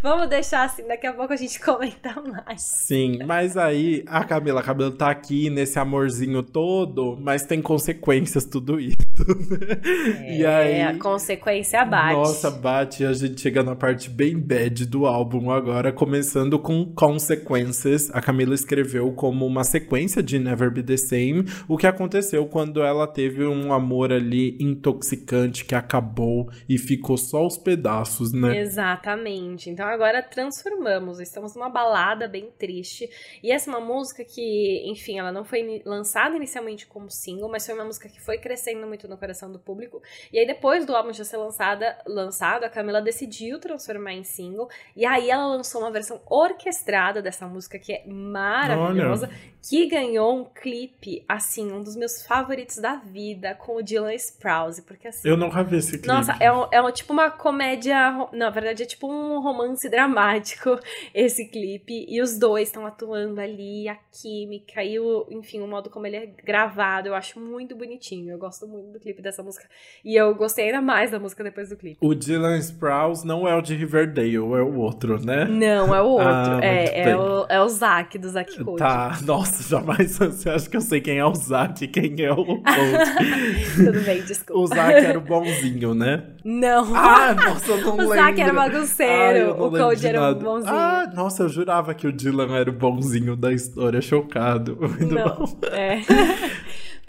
[0.00, 2.62] Vamos deixar assim, daqui a pouco a gente comenta mais.
[2.62, 8.78] Sim, mas aí a Camila Cabelo tá aqui nesse amorzinho todo, mas tem consequências tudo
[8.78, 8.96] isso.
[10.20, 12.14] É, e aí, a consequência bate.
[12.14, 13.04] Nossa, bate.
[13.04, 18.10] A gente chega na parte bem bad do álbum agora, começando com consequências.
[18.12, 22.82] A Camila escreveu como uma sequência de Never Be the Same, o que aconteceu quando
[22.82, 28.58] ela teve um amor ali intoxicante que acabou e ficou só os pedaços, né?
[28.60, 29.70] Exatamente.
[29.70, 33.08] Então agora transformamos, estamos numa balada bem triste.
[33.42, 37.66] E essa é uma música que, enfim, ela não foi lançada inicialmente como single, mas
[37.66, 40.02] foi uma música que foi crescendo muito no coração do público.
[40.32, 44.68] E aí, depois do álbum já ser lançada, lançado, a Camila decidiu transformar em single.
[44.96, 49.26] E aí ela lançou uma versão orquestrada dessa música que é maravilhosa.
[49.26, 49.60] Olha.
[49.62, 54.82] Que ganhou um clipe, assim, um dos meus favoritos da vida, com o Dylan Sprouse.
[54.82, 55.28] Porque assim.
[55.28, 56.08] Eu nunca vi esse clipe.
[56.08, 58.28] Nossa, é, um, é um, tipo uma comédia.
[58.32, 60.78] Na verdade, é tipo um romance dramático
[61.12, 62.06] esse clipe.
[62.08, 66.16] E os dois estão atuando ali, a química e o, enfim, o modo como ele
[66.16, 67.08] é gravado.
[67.08, 68.30] Eu acho muito bonitinho.
[68.30, 69.64] Eu gosto muito do clipe dessa música.
[70.04, 71.96] E eu gostei ainda mais da música depois do clipe.
[72.00, 75.44] O Dylan Sprouse não é o de Riverdale, é o outro, né?
[75.46, 76.28] Não, é o outro.
[76.28, 78.78] Ah, é, é, o, é o Zack, do Zack Code.
[78.78, 82.32] Tá, nossa, jamais você acha que eu sei quem é o Zack e quem é
[82.32, 83.74] o Code.
[83.76, 84.60] Tudo bem, desculpa.
[84.60, 86.22] O Zack era o bonzinho, né?
[86.44, 86.94] Não.
[86.94, 88.12] Ah, nossa, eu não o lembro.
[88.12, 90.74] O Zack era bagunceiro, o Code era o bonzinho.
[90.74, 94.76] Ah, nossa, eu jurava que o Dylan era o bonzinho da história, chocado.
[94.80, 95.58] Muito não, bom.
[95.72, 96.00] é.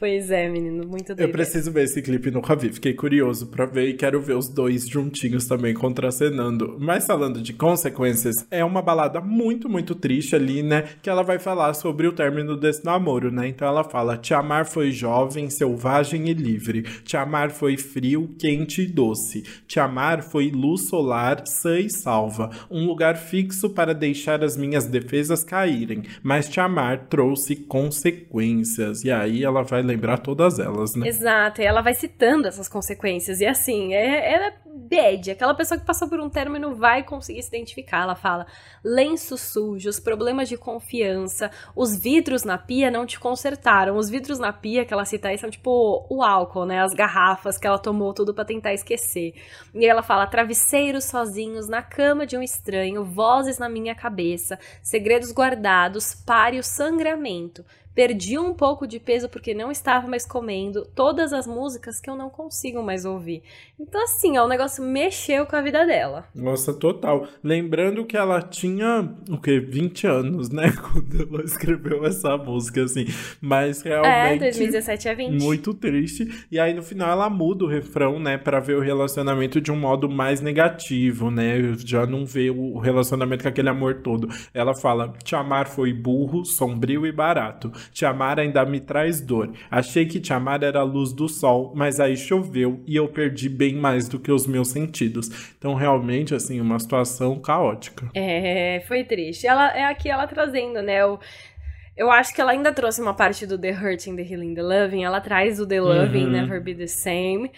[0.02, 1.20] Pois é, menino, muito doido.
[1.20, 2.74] Eu preciso ver esse clipe, nunca vi.
[2.74, 6.76] Fiquei curioso pra ver e quero ver os dois juntinhos também contracenando.
[6.80, 10.86] Mas falando de consequências, é uma balada muito, muito triste ali, né?
[11.04, 13.48] Que ela vai falar sobre o término desse namoro, né?
[13.48, 16.82] Então ela fala: Te amar foi jovem, selvagem e livre.
[17.04, 19.44] Te amar foi frio, quente e doce.
[19.68, 22.50] Te amar foi luz solar, sã e salva.
[22.72, 26.02] Um lugar fixo para deixar as minhas defesas caírem.
[26.24, 29.04] Mas te amar trouxe consequências.
[29.04, 31.08] E aí ela vai lembrar todas elas, né?
[31.08, 33.42] Exato, e ela vai citando essas consequências.
[33.42, 35.32] E assim, é, ela é bad.
[35.32, 38.04] Aquela pessoa que passou por um término vai conseguir se identificar.
[38.04, 38.46] Ela fala:
[38.84, 43.98] lenços sujos, problemas de confiança, os vidros na pia não te consertaram.
[43.98, 46.82] Os vidros na pia que ela cita aí são tipo o álcool, né?
[46.82, 49.34] As garrafas que ela tomou tudo para tentar esquecer.
[49.74, 55.32] E ela fala: travesseiros sozinhos na cama de um estranho, vozes na minha cabeça, segredos
[55.32, 57.64] guardados, pare o sangramento.
[57.94, 62.16] Perdi um pouco de peso porque não estava mais comendo todas as músicas que eu
[62.16, 63.44] não consigo mais ouvir.
[63.80, 66.26] Então, assim, ó, o negócio mexeu com a vida dela.
[66.34, 67.28] Nossa, total.
[67.44, 69.60] Lembrando que ela tinha, o quê?
[69.60, 70.72] 20 anos, né?
[70.94, 73.06] Quando ela escreveu essa música, assim.
[73.42, 74.44] Mas realmente.
[74.44, 75.42] É, 2017 é 20.
[75.42, 76.46] Muito triste.
[76.52, 78.38] E aí, no final, ela muda o refrão, né?
[78.38, 81.74] Pra ver o relacionamento de um modo mais negativo, né?
[81.78, 84.30] Já não vê o relacionamento com aquele amor todo.
[84.54, 87.72] Ela fala: Te amar foi burro, sombrio e barato.
[87.92, 89.52] Te amar ainda me traz dor.
[89.70, 93.50] Achei que te amar era a luz do sol, mas aí choveu e eu perdi
[93.50, 95.54] bem mais do que os meus sentidos.
[95.58, 98.10] Então, realmente, assim, uma situação caótica.
[98.14, 99.48] É, foi triste.
[99.48, 101.06] Ela é aqui ela trazendo, né?
[101.06, 101.20] O,
[101.96, 105.04] eu acho que ela ainda trouxe uma parte do The Hurting, The Healing, The Loving.
[105.04, 106.32] Ela traz o The Loving, uhum.
[106.32, 107.52] Never Be The Same.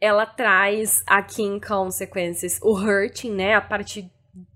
[0.00, 3.54] Ela traz aqui em Consequences o Hurting, né?
[3.54, 4.10] A parte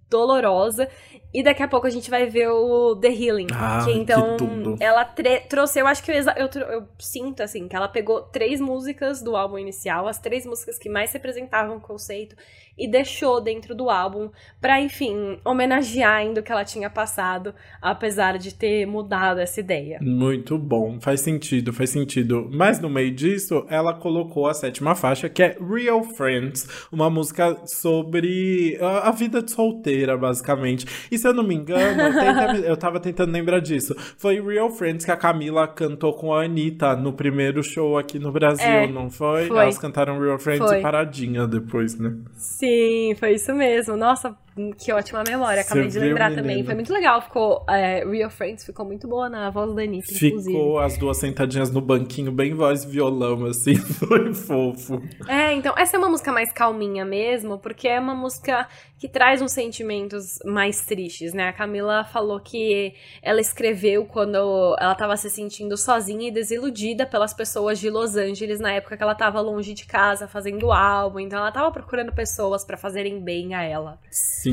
[0.08, 0.88] dolorosa.
[1.34, 3.48] E daqui a pouco a gente vai ver o The Healing.
[3.52, 5.04] Ah, que então que ela
[5.48, 9.34] trouxe, eu acho que eu, eu, eu, sinto assim, que ela pegou três músicas do
[9.34, 12.36] álbum inicial, as três músicas que mais representavam o conceito,
[12.76, 18.38] e deixou dentro do álbum para, enfim, homenagear ainda o que ela tinha passado, apesar
[18.38, 19.98] de ter mudado essa ideia.
[20.00, 22.48] Muito bom, faz sentido, faz sentido.
[22.52, 27.56] Mas no meio disso, ela colocou a sétima faixa, que é Real Friends, uma música
[27.66, 30.86] sobre a vida de solteira, basicamente.
[31.10, 33.94] E se eu não me engano, tenta, eu tava tentando lembrar disso.
[34.18, 38.30] Foi Real Friends que a Camila cantou com a Anitta no primeiro show aqui no
[38.30, 39.46] Brasil, é, não foi?
[39.46, 39.58] foi?
[39.58, 40.80] Elas cantaram Real Friends foi.
[40.80, 42.14] e paradinha depois, né?
[42.36, 42.84] Sim.
[42.84, 43.96] Sim, foi isso mesmo.
[43.96, 44.36] Nossa,
[44.78, 45.62] que ótima memória.
[45.62, 46.64] Acabei Você de lembrar viu, também.
[46.64, 47.20] Foi muito legal.
[47.22, 47.64] Ficou.
[47.68, 50.78] É, Real Friends ficou muito boa na voz da Anitta, Ficou inclusive.
[50.84, 53.74] as duas sentadinhas no banquinho, bem voz violão, assim.
[54.04, 55.02] Foi fofo.
[55.28, 59.42] É, então, essa é uma música mais calminha mesmo, porque é uma música que traz
[59.42, 61.48] uns sentimentos mais tristes, né?
[61.48, 64.36] A Camila falou que ela escreveu quando
[64.78, 69.02] ela tava se sentindo sozinha e desiludida pelas pessoas de Los Angeles na época que
[69.02, 71.20] ela tava longe de casa fazendo álbum.
[71.20, 73.98] Então ela tava procurando pessoas para fazerem bem a ela.
[74.10, 74.43] Sim,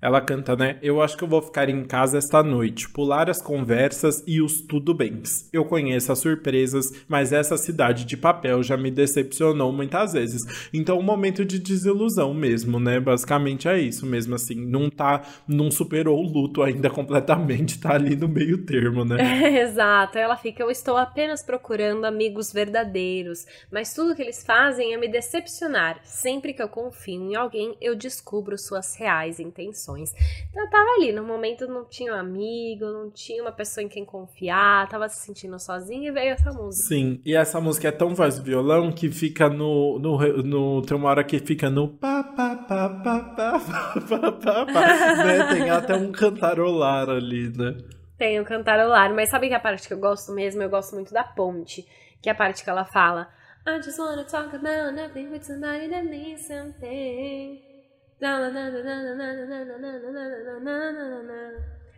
[0.00, 0.78] ela canta, né?
[0.82, 4.60] Eu acho que eu vou ficar em casa esta noite, pular as conversas e os
[4.60, 5.48] tudo bens.
[5.52, 10.42] Eu conheço as surpresas, mas essa cidade de papel já me decepcionou muitas vezes.
[10.72, 13.00] Então, um momento de desilusão mesmo, né?
[13.00, 14.54] Basicamente é isso mesmo, assim.
[14.54, 19.16] Não tá, não superou o luto ainda completamente, tá ali no meio termo, né?
[19.44, 20.16] É, exato.
[20.16, 25.08] Ela fica, eu estou apenas procurando amigos verdadeiros, mas tudo que eles fazem é me
[25.08, 26.00] decepcionar.
[26.02, 30.12] Sempre que eu confio em alguém, eu descubro suas reais reais intenções.
[30.50, 33.88] Então eu tava ali, no momento não tinha um amigo, não tinha uma pessoa em
[33.88, 36.88] quem confiar, tava se sentindo sozinha e veio essa música.
[36.88, 40.82] Sim, e essa música é tão voz violão que fica no, no, no.
[40.82, 45.48] Tem uma hora que fica no pá, pá, pá, pá, pá, pá, pá, pá, né?
[45.52, 47.76] Tem até um cantarolar ali, né?
[48.16, 50.62] Tem um cantarolar, mas sabe que a parte que eu gosto mesmo?
[50.62, 51.84] Eu gosto muito da ponte,
[52.22, 53.28] que é a parte que ela fala.
[53.66, 57.73] I just wanna talk about nothing with somebody that means something.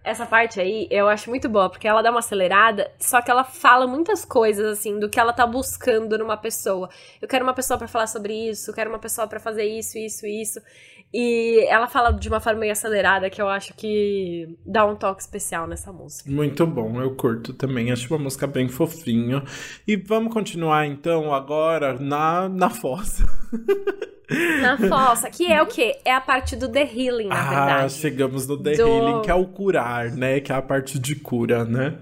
[0.06, 3.42] Essa parte aí eu acho muito boa, porque ela dá uma acelerada, só que ela
[3.42, 6.88] fala muitas coisas, assim, do que ela tá buscando numa pessoa.
[7.20, 9.98] Eu quero uma pessoa para falar sobre isso, eu quero uma pessoa para fazer isso,
[9.98, 10.60] isso, isso.
[11.14, 15.22] E ela fala de uma forma meio acelerada que eu acho que dá um toque
[15.22, 16.30] especial nessa música.
[16.30, 17.90] Muito bom, eu curto também.
[17.90, 19.42] Acho uma música bem fofinha.
[19.86, 23.24] E vamos continuar então agora na, na fossa.
[24.60, 25.98] Na fossa, que é o quê?
[26.04, 27.84] É a parte do The Healing, na ah, verdade.
[27.84, 28.88] Ah, chegamos no The do...
[28.88, 30.40] Healing, que é o curar, né?
[30.40, 31.94] Que é a parte de cura, né?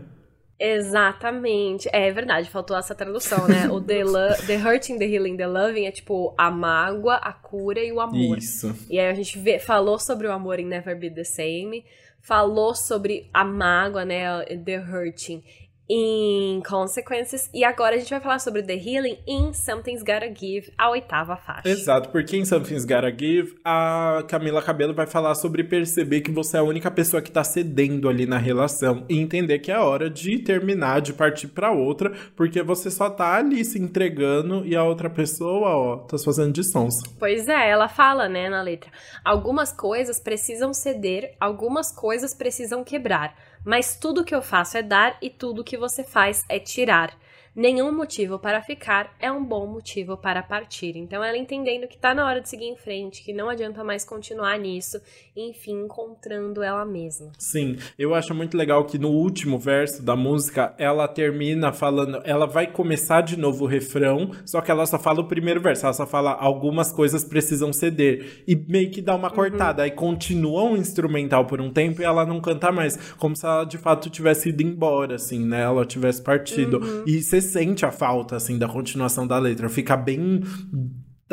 [0.64, 1.88] Exatamente.
[1.92, 3.68] É verdade, faltou essa tradução, né?
[3.68, 4.02] O the,
[4.46, 8.38] the Hurting, The Healing, The Loving é tipo a mágoa, a cura e o amor.
[8.38, 8.74] Isso.
[8.88, 11.84] E aí a gente vê, falou sobre o amor em Never Be The Same,
[12.20, 14.42] falou sobre a mágoa, né?
[14.64, 15.42] The Hurting
[15.88, 17.50] em Consequences.
[17.52, 21.36] E agora a gente vai falar sobre The Healing em Something's Gotta Give, a oitava
[21.36, 21.68] faixa.
[21.68, 26.56] Exato, porque em Something's Gotta Give, a Camila Cabelo vai falar sobre perceber que você
[26.56, 30.08] é a única pessoa que tá cedendo ali na relação e entender que é hora
[30.08, 34.82] de terminar, de partir para outra, porque você só tá ali se entregando e a
[34.82, 37.02] outra pessoa, ó, tá se fazendo de sons.
[37.18, 38.90] Pois é, ela fala, né, na letra.
[39.24, 43.34] Algumas coisas precisam ceder, algumas coisas precisam quebrar.
[43.64, 47.16] Mas tudo que eu faço é dar e tudo que você faz é tirar.
[47.56, 50.96] Nenhum motivo para ficar é um bom motivo para partir.
[50.96, 54.04] Então, ela entendendo que tá na hora de seguir em frente, que não adianta mais
[54.04, 55.00] continuar nisso,
[55.36, 57.30] enfim, encontrando ela mesma.
[57.38, 62.44] Sim, eu acho muito legal que no último verso da música, ela termina falando, ela
[62.44, 65.94] vai começar de novo o refrão, só que ela só fala o primeiro verso, ela
[65.94, 68.42] só fala algumas coisas precisam ceder.
[68.48, 69.34] E meio que dá uma uhum.
[69.34, 73.46] cortada, aí continua um instrumental por um tempo e ela não canta mais, como se
[73.46, 75.62] ela de fato tivesse ido embora, assim, né?
[75.62, 76.78] Ela tivesse partido.
[76.78, 77.04] Uhum.
[77.06, 79.68] E você sente a falta, assim, da continuação da letra.
[79.68, 80.42] Fica bem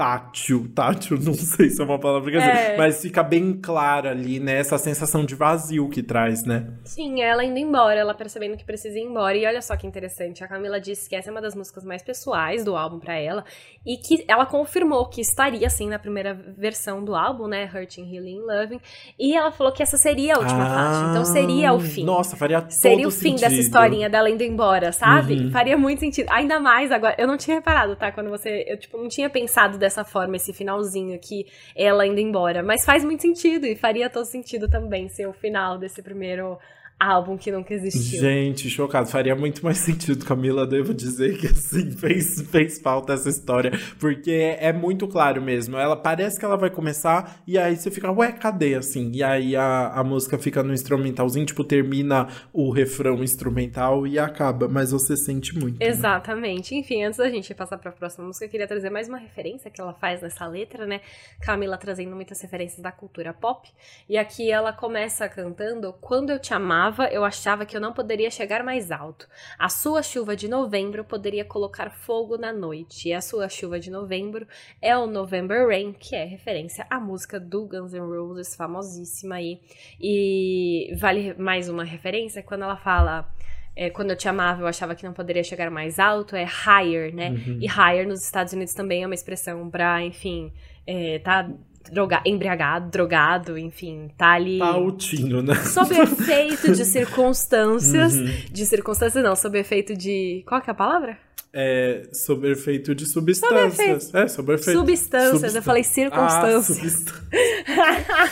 [0.01, 2.75] tátil, tátil, não sei se é uma palavra que é.
[2.75, 6.73] mas fica bem clara ali, né, essa sensação de vazio que traz, né?
[6.83, 10.43] Sim, ela indo embora, ela percebendo que precisa ir embora, e olha só que interessante,
[10.43, 13.45] a Camila disse que essa é uma das músicas mais pessoais do álbum para ela,
[13.85, 18.39] e que ela confirmou que estaria, assim, na primeira versão do álbum, né, Hurting, Healing,
[18.39, 18.81] Loving,
[19.19, 22.03] e ela falou que essa seria a última ah, faixa, então seria o fim.
[22.03, 23.41] Nossa, faria todo Seria o fim sentido.
[23.41, 25.35] dessa historinha dela indo embora, sabe?
[25.35, 25.51] Uhum.
[25.51, 28.97] Faria muito sentido, ainda mais agora, eu não tinha reparado, tá, quando você, eu, tipo,
[28.97, 32.63] não tinha pensado dessa forma esse finalzinho aqui, ela indo embora.
[32.63, 36.57] Mas faz muito sentido e faria todo sentido também ser o final desse primeiro
[37.01, 38.21] álbum que nunca existiu.
[38.21, 39.09] Gente, chocado.
[39.09, 43.71] Faria muito mais sentido, Camila, devo dizer que assim, fez, fez falta essa história.
[43.99, 45.77] Porque é muito claro mesmo.
[45.77, 48.75] Ela parece que ela vai começar e aí você fica, ué, cadê?
[48.75, 49.11] Assim.
[49.13, 54.67] E aí a, a música fica no instrumentalzinho, tipo, termina o refrão instrumental e acaba.
[54.67, 55.79] Mas você sente muito.
[55.79, 55.87] Né?
[55.87, 56.75] Exatamente.
[56.75, 56.81] Né?
[56.81, 59.81] Enfim, antes da gente passar pra próxima música, eu queria trazer mais uma referência que
[59.81, 61.01] ela faz nessa letra, né?
[61.41, 63.67] Camila trazendo muitas referências da cultura pop.
[64.07, 68.29] E aqui ela começa cantando Quando Eu Te Amava eu achava que eu não poderia
[68.29, 69.27] chegar mais alto.
[69.57, 73.09] A sua chuva de novembro poderia colocar fogo na noite.
[73.09, 74.47] E a sua chuva de novembro
[74.81, 79.59] é o November Rain, que é referência à música do Guns N' Roses, famosíssima aí.
[79.99, 83.31] E vale mais uma referência quando ela fala.
[83.73, 87.15] É, quando eu te amava, eu achava que não poderia chegar mais alto, é higher,
[87.15, 87.29] né?
[87.29, 87.59] Uhum.
[87.61, 90.51] E higher nos Estados Unidos também é uma expressão pra, enfim,
[90.85, 91.49] é, tá
[91.91, 94.59] droga, embriagado, drogado, enfim, tá ali.
[94.59, 95.55] Tá altinho, né?
[95.55, 98.15] Sob efeito de circunstâncias.
[98.15, 98.29] Uhum.
[98.51, 100.43] De circunstâncias, não, sob efeito de.
[100.47, 101.17] Qual que é a palavra?
[101.53, 103.75] É, sob efeito de substâncias.
[103.75, 104.17] Sob efeito.
[104.17, 104.79] É, sob efeito.
[104.79, 107.05] Substâncias, eu falei circunstâncias.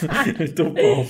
[0.08, 1.05] Ah, Muito bom.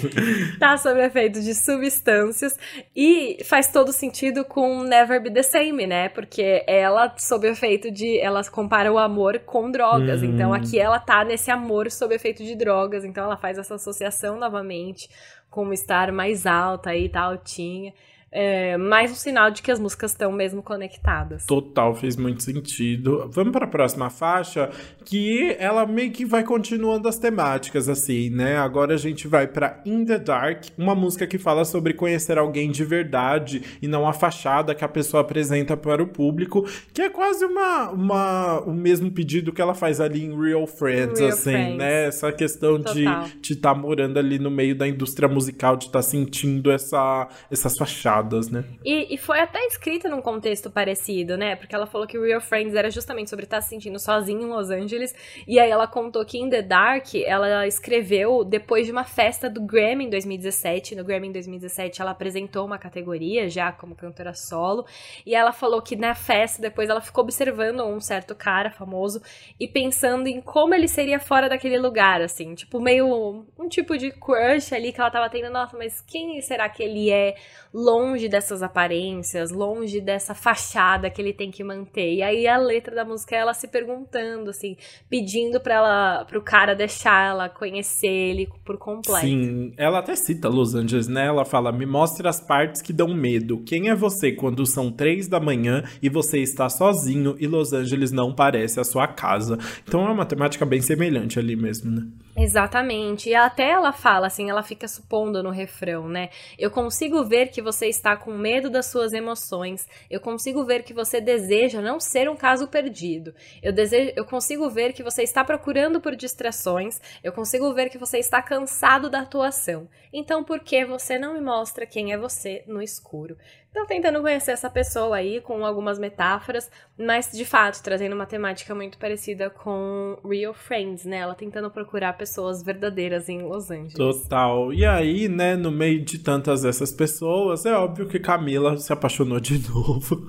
[0.60, 2.58] Tá sob efeito de substâncias.
[2.96, 6.10] E faz todo sentido com Never Be the Same, né?
[6.10, 8.20] Porque ela, sob efeito de.
[8.20, 10.24] Ela compara o amor com drogas.
[10.24, 10.34] Uhum.
[10.34, 13.06] Então aqui ela tá nesse amor sob efeito de drogas.
[13.06, 15.08] Então ela faz essa associação novamente
[15.48, 17.94] com estar mais alta aí, tá altinha
[18.32, 21.46] é, mais um sinal de que as músicas estão mesmo conectadas.
[21.46, 23.28] Total, fez muito sentido.
[23.32, 24.70] Vamos para a próxima faixa,
[25.04, 28.58] que ela meio que vai continuando as temáticas, assim, né?
[28.58, 32.70] Agora a gente vai para In the Dark, uma música que fala sobre conhecer alguém
[32.70, 37.10] de verdade e não a fachada que a pessoa apresenta para o público, que é
[37.10, 41.52] quase uma, uma o mesmo pedido que ela faz ali em Real Friends, Real assim,
[41.52, 41.78] Friends.
[41.78, 42.06] né?
[42.06, 42.94] Essa questão Total.
[43.42, 47.28] de estar tá morando ali no meio da indústria musical, de estar tá sentindo essa,
[47.50, 48.19] essas fachadas
[48.50, 48.64] né?
[48.84, 51.56] E, e, foi até escrita num contexto parecido, né?
[51.56, 54.70] Porque ela falou que Real Friends era justamente sobre estar se sentindo sozinha em Los
[54.70, 55.14] Angeles.
[55.48, 59.62] E aí ela contou que In The Dark ela escreveu depois de uma festa do
[59.62, 60.96] Grammy em 2017.
[60.96, 64.86] No Grammy em 2017 ela apresentou uma categoria já como cantora solo.
[65.26, 69.22] E ela falou que na festa depois ela ficou observando um certo cara famoso
[69.60, 72.54] e pensando em como ele seria fora daquele lugar, assim.
[72.56, 75.50] Tipo, meio um tipo de crush ali que ela tava tendo.
[75.50, 77.36] Nossa, mas quem será que ele é
[77.74, 82.16] longe dessas aparências, longe dessa fachada que ele tem que manter?
[82.16, 84.76] E aí a letra da música é ela se perguntando, assim,
[85.10, 89.26] pedindo para ela, pro cara deixar ela conhecer ele por completo.
[89.26, 91.28] Sim, ela até cita Los Angeles, né?
[91.28, 93.64] Ela fala: me mostre as partes que dão medo.
[93.66, 98.12] Quem é você quando são três da manhã e você está sozinho e Los Angeles
[98.12, 99.58] não parece a sua casa?
[99.88, 102.08] Então é uma temática bem semelhante ali mesmo, né?
[102.42, 103.30] Exatamente.
[103.30, 106.30] E até ela fala, assim, ela fica supondo no refrão, né?
[106.58, 109.86] Eu consigo ver que você está com medo das suas emoções.
[110.10, 113.36] Eu consigo ver que você deseja não ser um caso perdido.
[113.62, 117.02] Eu, desejo, eu consigo ver que você está procurando por distrações.
[117.22, 119.90] Eu consigo ver que você está cansado da atuação.
[120.14, 123.36] Então, por que você não me mostra quem é você no escuro?
[123.72, 128.74] Então, tentando conhecer essa pessoa aí com algumas metáforas, mas de fato trazendo uma temática
[128.74, 131.18] muito parecida com Real Friends, né?
[131.18, 133.94] Ela tentando procurar pessoas verdadeiras em Los Angeles.
[133.94, 134.74] Total.
[134.74, 139.40] E aí, né, no meio de tantas dessas pessoas, é óbvio que Camila se apaixonou
[139.40, 140.26] de novo.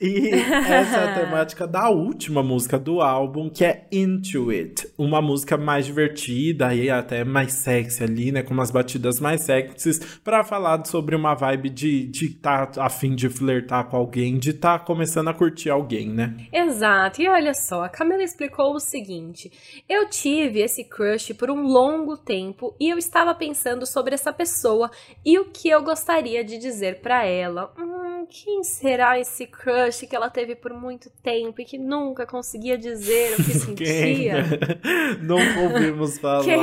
[0.00, 4.92] E essa é a temática da última música do álbum, que é Into It.
[4.96, 8.44] Uma música mais divertida e até mais sexy ali, né?
[8.44, 12.06] Com umas batidas mais sexys, para falar sobre uma vibe de
[12.40, 16.36] tá a fim de flertar com alguém, de estar tá começando a curtir alguém, né?
[16.52, 17.22] Exato.
[17.22, 19.50] E olha só, a Camila explicou o seguinte:
[19.88, 24.90] eu tive esse crush por um longo tempo e eu estava pensando sobre essa pessoa
[25.24, 27.72] e o que eu gostaria de dizer para ela.
[27.78, 32.76] Hum, quem será esse crush que ela teve por muito tempo e que nunca conseguia
[32.76, 34.44] dizer o que sentia?
[35.22, 36.44] Não ouvimos falar.
[36.44, 36.58] Quem?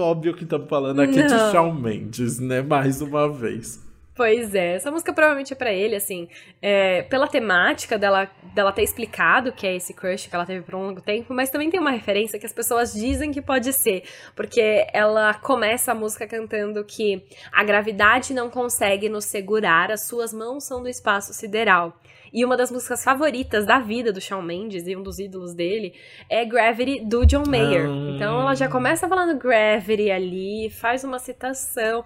[0.00, 1.26] Óbvio que estamos falando aqui Não.
[1.26, 2.62] de Shawn Mendes, né?
[2.62, 3.89] Mais uma vez.
[4.20, 6.28] Pois é, essa música provavelmente é pra ele, assim,
[6.60, 10.74] é, pela temática dela, dela ter explicado que é esse crush que ela teve por
[10.74, 14.02] um longo tempo, mas também tem uma referência que as pessoas dizem que pode ser,
[14.36, 20.34] porque ela começa a música cantando que a gravidade não consegue nos segurar, as suas
[20.34, 21.98] mãos são do espaço sideral.
[22.30, 25.94] E uma das músicas favoritas da vida do Shawn Mendes e um dos ídolos dele
[26.28, 27.86] é Gravity do John Mayer.
[27.86, 28.10] Ah.
[28.14, 32.04] Então ela já começa falando Gravity ali, faz uma citação.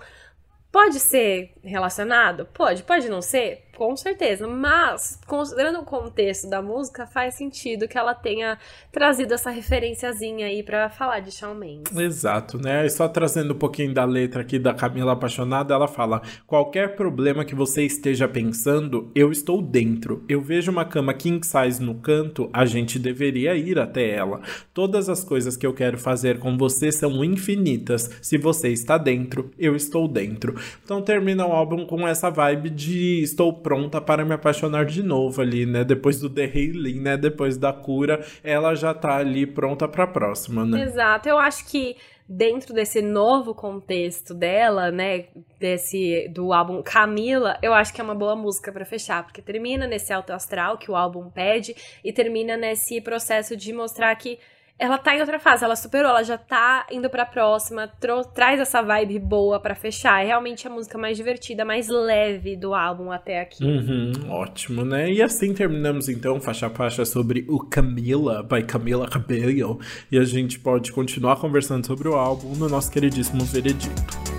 [0.71, 2.47] Pode ser relacionado?
[2.53, 3.65] Pode, pode não ser?
[3.77, 8.57] Com certeza, mas considerando o contexto da música, faz sentido que ela tenha
[8.93, 11.97] trazido essa referenciazinha aí para falar de Shawn Mendes.
[11.97, 12.89] Exato, né?
[12.89, 17.55] Só trazendo um pouquinho da letra aqui da Camila Apaixonada, ela fala: "Qualquer problema que
[17.55, 20.25] você esteja pensando, eu estou dentro.
[20.29, 24.41] Eu vejo uma cama king size no canto, a gente deveria ir até ela.
[24.73, 28.09] Todas as coisas que eu quero fazer com você são infinitas.
[28.23, 30.55] Se você está dentro, eu estou dentro."
[30.85, 35.41] Então termina o álbum com essa vibe de estou pronta para me apaixonar de novo
[35.41, 35.85] ali, né?
[35.85, 37.17] Depois do The Healing, né?
[37.17, 40.83] Depois da cura, ela já tá ali pronta pra próxima, né?
[40.83, 41.29] Exato.
[41.29, 41.97] Eu acho que
[42.29, 45.27] dentro desse novo contexto dela, né,
[45.61, 49.87] desse do álbum Camila, eu acho que é uma boa música para fechar, porque termina
[49.87, 54.39] nesse alto astral que o álbum pede e termina nesse processo de mostrar que
[54.79, 57.89] ela tá em outra fase, ela superou, ela já tá indo pra próxima,
[58.35, 60.23] traz essa vibe boa para fechar.
[60.23, 63.65] É realmente a música mais divertida, mais leve do álbum até aqui.
[63.65, 65.11] Uhum, ótimo, né?
[65.11, 69.79] E assim terminamos então faixa a faixa sobre o Camila, by Camila Cabello.
[70.11, 74.34] E a gente pode continuar conversando sobre o álbum no nosso queridíssimo Veredito.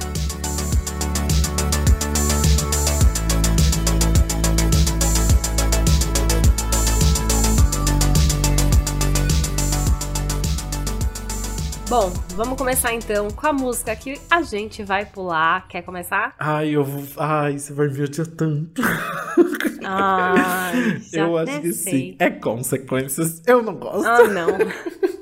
[11.88, 15.67] Bom, vamos começar então com a música que a gente vai pular.
[15.67, 16.33] Quer começar?
[16.39, 17.03] Ai, eu vou.
[17.17, 18.81] Ai, você vai me odiar tanto.
[19.86, 22.15] Ai, eu acho que sim.
[22.19, 23.41] É consequências.
[23.45, 24.07] Eu não gosto.
[24.07, 24.47] Ah, não.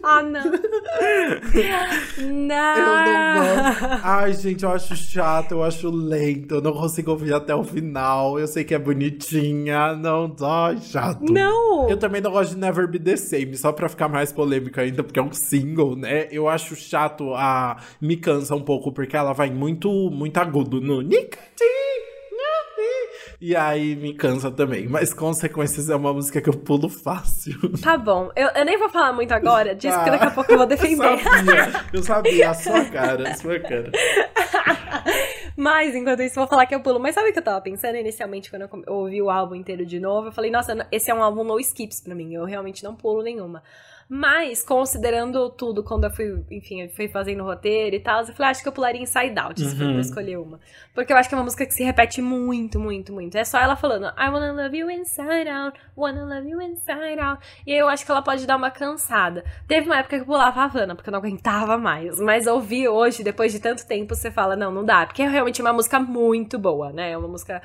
[0.01, 0.43] Ah, não.
[2.32, 2.78] não.
[2.78, 4.01] Eu não gosto.
[4.03, 6.55] Ai, gente, eu acho chato, eu acho lento.
[6.55, 8.39] Eu não consigo ouvir até o final.
[8.39, 9.95] Eu sei que é bonitinha.
[9.95, 11.32] Não, ai, chato.
[11.32, 11.89] Não.
[11.89, 15.03] Eu também não gosto de Never Be The Same, só pra ficar mais polêmica ainda,
[15.03, 16.28] porque é um single, né?
[16.32, 17.78] Eu acho chato, a...
[18.01, 21.93] me cansa um pouco, porque ela vai muito, muito agudo no nicotine.
[23.40, 24.88] E aí me cansa também.
[24.88, 27.58] Mas Consequências é uma música que eu pulo fácil.
[27.82, 28.32] Tá bom.
[28.36, 30.68] Eu, eu nem vou falar muito agora disso, ah, porque daqui a pouco eu vou
[30.68, 31.12] defender.
[31.12, 32.50] Eu sabia, eu sabia.
[32.50, 33.92] A sua cara, a sua cara.
[35.56, 37.00] Mas, enquanto isso, vou falar que eu pulo.
[37.00, 40.00] Mas sabe o que eu tava pensando inicialmente quando eu ouvi o álbum inteiro de
[40.00, 40.28] novo?
[40.28, 42.34] Eu falei, nossa, esse é um álbum no skips pra mim.
[42.34, 43.62] Eu realmente não pulo nenhuma.
[44.16, 48.47] Mas, considerando tudo, quando eu fui, enfim, eu fui fazendo roteiro e tal, eu falei,
[48.47, 50.59] ah, acho que eu pularia Inside Out, se for pra escolher uma.
[50.93, 53.36] Porque eu acho que é uma música que se repete muito, muito, muito.
[53.36, 57.43] É só ela falando, I wanna love you inside out, wanna love you inside out.
[57.66, 59.43] E aí eu acho que ela pode dar uma cansada.
[59.68, 62.20] Teve uma época que eu pulava Havana, porque eu não aguentava mais.
[62.20, 65.07] Mas ouvir hoje, depois de tanto tempo, você fala, não, não dá.
[65.07, 67.14] Porque é realmente uma música muito boa, né?
[67.14, 67.64] É uma música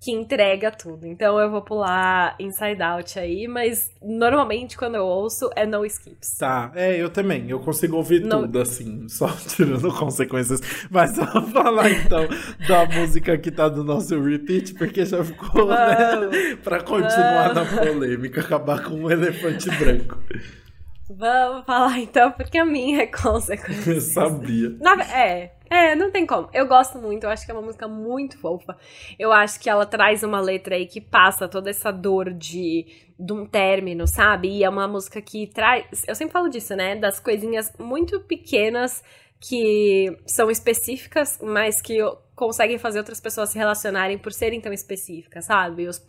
[0.00, 1.06] que entrega tudo.
[1.06, 6.36] Então eu vou pular Inside Out aí, mas normalmente quando eu ouço é no skips.
[6.38, 7.48] Tá, é, eu também.
[7.48, 8.42] Eu consigo ouvir no...
[8.42, 10.60] tudo, assim, só tirando consequências.
[10.90, 12.26] Mas vamos falar então
[12.68, 16.56] da música que tá do nosso repeat, porque já ficou, né?
[16.62, 20.18] Pra continuar na polêmica, acabar com um elefante branco.
[21.08, 23.92] Vamos falar então, porque a minha é consequência.
[23.94, 24.70] Eu sabia.
[24.80, 26.48] Na, é, é, não tem como.
[26.52, 28.76] Eu gosto muito, eu acho que é uma música muito fofa.
[29.18, 32.86] Eu acho que ela traz uma letra aí que passa toda essa dor de,
[33.18, 34.48] de um término, sabe?
[34.48, 35.86] E é uma música que traz.
[36.06, 36.96] Eu sempre falo disso, né?
[36.96, 39.02] Das coisinhas muito pequenas
[39.40, 41.98] que são específicas, mas que
[42.36, 45.88] conseguem fazer outras pessoas se relacionarem por serem tão específicas, sabe?
[45.88, 46.04] Os,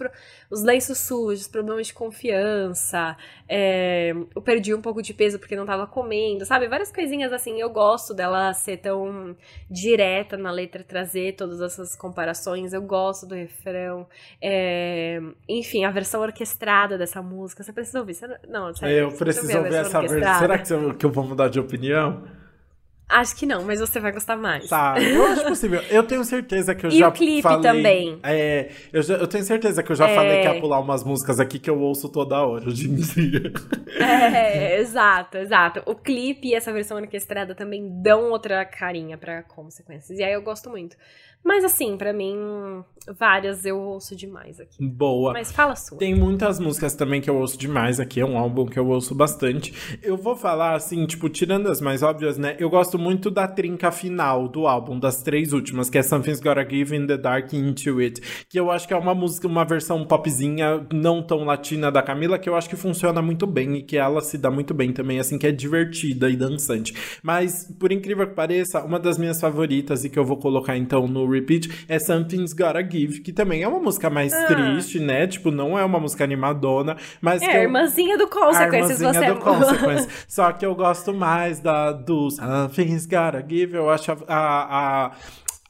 [0.52, 3.16] os lenços sujos, problemas de confiança,
[3.48, 6.68] é, eu perdi um pouco de peso porque não tava comendo, sabe?
[6.68, 7.62] Várias coisinhas assim.
[7.62, 9.38] Eu gosto dela ser tão
[9.72, 12.74] direta na letra, trazer todas essas comparações.
[12.74, 14.06] Eu gosto do refrão.
[14.42, 17.64] É, enfim, a versão orquestrada dessa música.
[17.64, 18.16] Você precisa ouvir?
[18.16, 20.40] Você, não, sério, Eu preciso ouvir essa versão.
[20.40, 22.22] Será que eu vou mudar de opinião?
[23.10, 24.68] Acho que não, mas você vai gostar mais.
[24.68, 25.82] Tá, eu acho possível.
[25.90, 27.62] Eu tenho certeza que eu e já o clipe falei...
[27.62, 28.20] também.
[28.22, 30.16] É, eu, já, eu tenho certeza que eu já é...
[30.16, 33.54] falei que ia pular umas músicas aqui que eu ouço toda hora hoje em dia.
[33.98, 35.82] É, exato, exato.
[35.86, 40.20] O clipe e essa versão orquestrada também dão outra carinha pra consequências.
[40.20, 40.98] E aí eu gosto muito.
[41.44, 42.36] Mas assim, para mim,
[43.18, 44.84] várias eu ouço demais aqui.
[44.84, 45.34] Boa.
[45.34, 45.98] Mas fala sua.
[45.98, 49.16] Tem muitas músicas também que eu ouço demais aqui, é um álbum que eu ouço
[49.16, 49.74] bastante.
[50.02, 52.56] Eu vou falar assim, tipo, tirando as mais óbvias, né?
[52.60, 56.68] Eu gosto muito da trinca final do álbum, das três últimas, que é Something's Gotta
[56.70, 60.06] Give in the Dark Into It, que eu acho que é uma música, uma versão
[60.06, 63.98] popzinha não tão latina da Camila, que eu acho que funciona muito bem e que
[63.98, 66.94] ela se dá muito bem também, assim, que é divertida e dançante.
[67.24, 71.08] Mas, por incrível que pareça, uma das minhas favoritas e que eu vou colocar então
[71.08, 74.46] no repeat é Something's Gotta Give, que também é uma música mais ah.
[74.46, 75.28] triste, né?
[75.28, 77.42] Tipo, não é uma música animadona, mas.
[77.42, 80.08] É, a irmãzinha do Consequences, irmãzinha você do Consequences.
[80.28, 85.12] Só que eu gosto mais da do Something's Gotta Give, eu acho a, a, a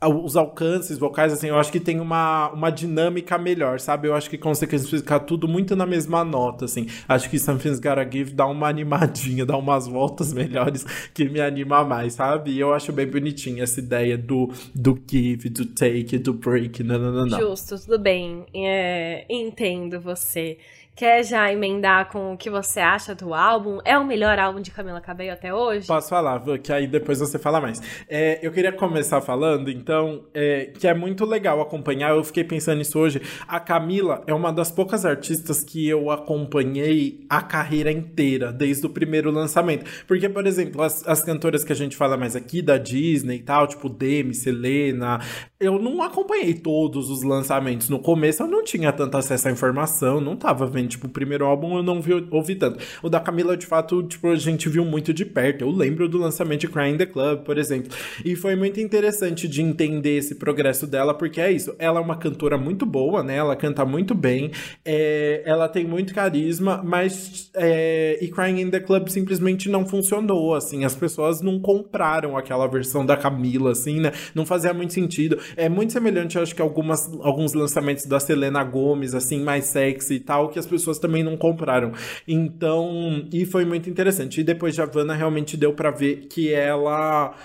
[0.02, 4.08] os alcances vocais, assim, eu acho que tem uma, uma dinâmica melhor, sabe?
[4.08, 6.88] Eu acho que consegue ficar tudo muito na mesma nota, assim.
[7.08, 11.84] Acho que Something's Gotta Give dá uma animadinha, dá umas voltas melhores que me anima
[11.84, 12.52] mais, sabe?
[12.52, 17.30] E eu acho bem bonitinha essa ideia do, do give, do take, do break, não.
[17.30, 18.46] Justo, tudo bem.
[18.54, 20.58] É, entendo você.
[20.98, 23.78] Quer já emendar com o que você acha do álbum?
[23.86, 25.86] É o melhor álbum de Camila Cabello até hoje?
[25.86, 27.80] Posso falar, que aí depois você fala mais.
[28.10, 32.16] É, eu queria começar falando, então, é, que é muito legal acompanhar.
[32.16, 33.22] Eu fiquei pensando nisso hoje.
[33.48, 38.90] A Camila é uma das poucas artistas que eu acompanhei a carreira inteira, desde o
[38.90, 39.86] primeiro lançamento.
[40.08, 43.44] Porque, por exemplo, as, as cantoras que a gente fala mais aqui, da Disney e
[43.44, 45.20] tal, tipo Demi, Selena,
[45.60, 47.90] eu não acompanhei todos os lançamentos.
[47.90, 51.46] No começo eu não tinha tanto acesso à informação, não tava vendo Tipo, o primeiro
[51.46, 52.80] álbum eu não vi, ouvi tanto.
[53.04, 55.62] O da Camila, de fato, tipo, a gente viu muito de perto.
[55.62, 57.92] Eu lembro do lançamento de Crying the Club, por exemplo.
[58.24, 61.76] E foi muito interessante de entender esse progresso dela, porque é isso.
[61.78, 63.36] Ela é uma cantora muito boa, né?
[63.36, 64.52] Ela canta muito bem.
[64.84, 67.52] É, ela tem muito carisma, mas.
[67.56, 70.86] É, e Crying in the Club simplesmente não funcionou, assim.
[70.86, 74.12] As pessoas não compraram aquela versão da Camila, assim, né?
[74.34, 75.38] Não fazia muito sentido.
[75.56, 80.20] É muito semelhante, acho que, algumas, alguns lançamentos da Selena Gomes, assim, mais sexy e
[80.20, 81.92] tal, que as pessoas também não compraram.
[82.28, 84.42] Então, e foi muito interessante.
[84.42, 87.36] E depois de Havana realmente deu para ver que ela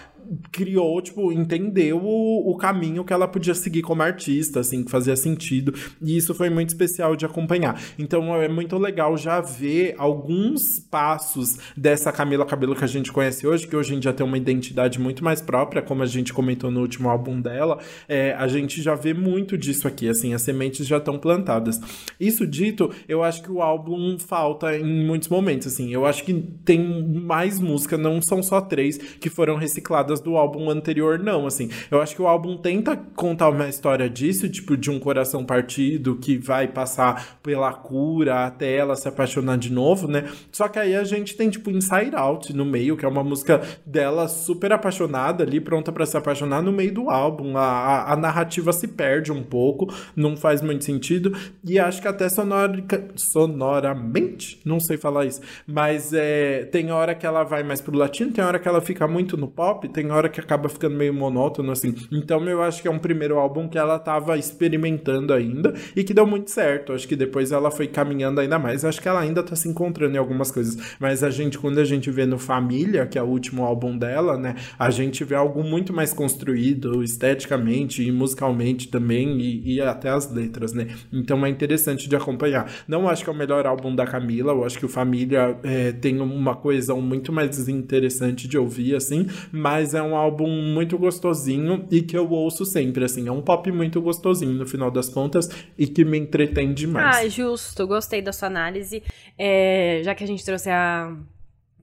[0.50, 5.16] criou, tipo, entendeu o, o caminho que ela podia seguir como artista, assim, que fazia
[5.16, 5.74] sentido.
[6.00, 7.80] E isso foi muito especial de acompanhar.
[7.98, 13.46] Então é muito legal já ver alguns passos dessa Camila Cabelo que a gente conhece
[13.46, 16.70] hoje, que hoje em dia tem uma identidade muito mais própria, como a gente comentou
[16.70, 17.78] no último álbum dela.
[18.08, 21.80] É, a gente já vê muito disso aqui, assim, as sementes já estão plantadas.
[22.18, 25.92] Isso dito, eu acho que o álbum falta em muitos momentos, assim.
[25.92, 30.36] Eu acho que tem mais música, não são só três, que foram recicladas misturadas do
[30.36, 31.70] álbum anterior, não, assim.
[31.90, 36.16] Eu acho que o álbum tenta contar uma história disso, tipo, de um coração partido
[36.16, 40.30] que vai passar pela cura até ela se apaixonar de novo, né?
[40.50, 43.62] Só que aí a gente tem, tipo, Inside Out no meio, que é uma música
[43.86, 47.56] dela super apaixonada ali, pronta para se apaixonar no meio do álbum.
[47.56, 51.32] A, a, a, narrativa se perde um pouco, não faz muito sentido.
[51.64, 57.26] E acho que até sonorica, sonoramente, não sei falar isso, mas é, tem hora que
[57.26, 60.28] ela vai mais pro latino, tem hora que ela fica muito no pop, tem hora
[60.28, 61.94] que acaba ficando meio monótono, assim.
[62.10, 66.14] Então eu acho que é um primeiro álbum que ela tava experimentando ainda e que
[66.14, 66.92] deu muito certo.
[66.92, 68.84] Acho que depois ela foi caminhando ainda mais.
[68.84, 70.96] Acho que ela ainda tá se encontrando em algumas coisas.
[70.98, 74.36] Mas a gente, quando a gente vê no Família, que é o último álbum dela,
[74.36, 74.56] né?
[74.78, 80.32] A gente vê algo muito mais construído esteticamente e musicalmente também, e, e até as
[80.32, 80.88] letras, né?
[81.12, 82.70] Então é interessante de acompanhar.
[82.86, 85.92] Não acho que é o melhor álbum da Camila, eu acho que o Família é,
[85.92, 91.86] tem uma coesão muito mais interessante de ouvir, assim, mas é um álbum muito gostosinho
[91.90, 93.28] e que eu ouço sempre, assim.
[93.28, 97.16] É um pop muito gostosinho no final das contas e que me entretém demais.
[97.16, 97.86] Ah, justo.
[97.86, 99.02] Gostei da sua análise.
[99.38, 101.16] É, já que a gente trouxe a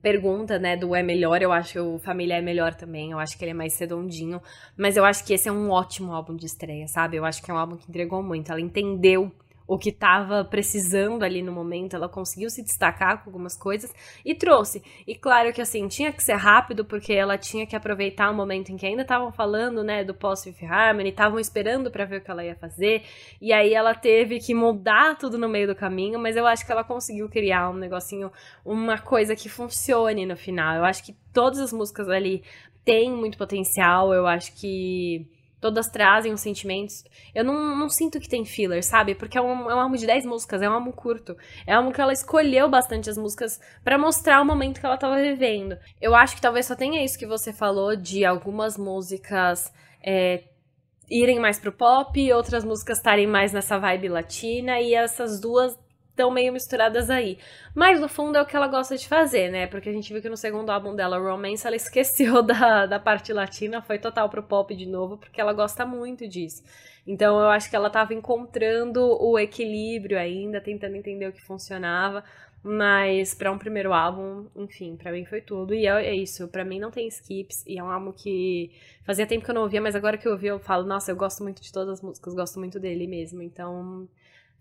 [0.02, 3.36] pergunta, né, do é melhor, eu acho que o Família é melhor também, eu acho
[3.36, 4.40] que ele é mais redondinho,
[4.76, 7.18] mas eu acho que esse é um ótimo álbum de estreia, sabe?
[7.18, 9.30] Eu acho que é um álbum que entregou muito, ela entendeu
[9.70, 13.94] o que estava precisando ali no momento, ela conseguiu se destacar com algumas coisas
[14.24, 14.82] e trouxe.
[15.06, 18.72] E claro que assim, tinha que ser rápido porque ela tinha que aproveitar o momento
[18.72, 22.20] em que ainda estavam falando, né, do Post Fifth Harmony, estavam esperando para ver o
[22.20, 23.04] que ela ia fazer,
[23.40, 26.72] e aí ela teve que mudar tudo no meio do caminho, mas eu acho que
[26.72, 28.32] ela conseguiu criar um negocinho,
[28.64, 30.78] uma coisa que funcione no final.
[30.78, 32.42] Eu acho que todas as músicas ali
[32.84, 35.28] têm muito potencial, eu acho que
[35.60, 37.04] Todas trazem os sentimentos.
[37.34, 39.14] Eu não, não sinto que tem filler, sabe?
[39.14, 41.36] Porque é um, é um álbum de 10 músicas, é um álbum curto.
[41.66, 44.96] É um álbum que ela escolheu bastante as músicas para mostrar o momento que ela
[44.96, 45.76] tava vivendo.
[46.00, 49.70] Eu acho que talvez só tenha isso que você falou de algumas músicas
[50.02, 50.44] é,
[51.10, 55.76] irem mais pro pop, outras músicas estarem mais nessa vibe latina, e essas duas
[56.20, 57.38] estão meio misturadas aí.
[57.74, 59.66] Mas no fundo é o que ela gosta de fazer, né?
[59.66, 63.32] Porque a gente viu que no segundo álbum dela, Romance, ela esqueceu da, da parte
[63.32, 66.62] latina, foi total pro pop de novo, porque ela gosta muito disso.
[67.06, 72.22] Então eu acho que ela tava encontrando o equilíbrio ainda, tentando entender o que funcionava.
[72.62, 75.72] Mas para um primeiro álbum, enfim, para mim foi tudo.
[75.72, 77.64] E é, é isso, para mim não tem skips.
[77.66, 78.70] E é um álbum que
[79.02, 81.16] fazia tempo que eu não ouvia, mas agora que eu ouvi, eu falo, nossa, eu
[81.16, 83.40] gosto muito de todas as músicas, gosto muito dele mesmo.
[83.40, 84.06] Então,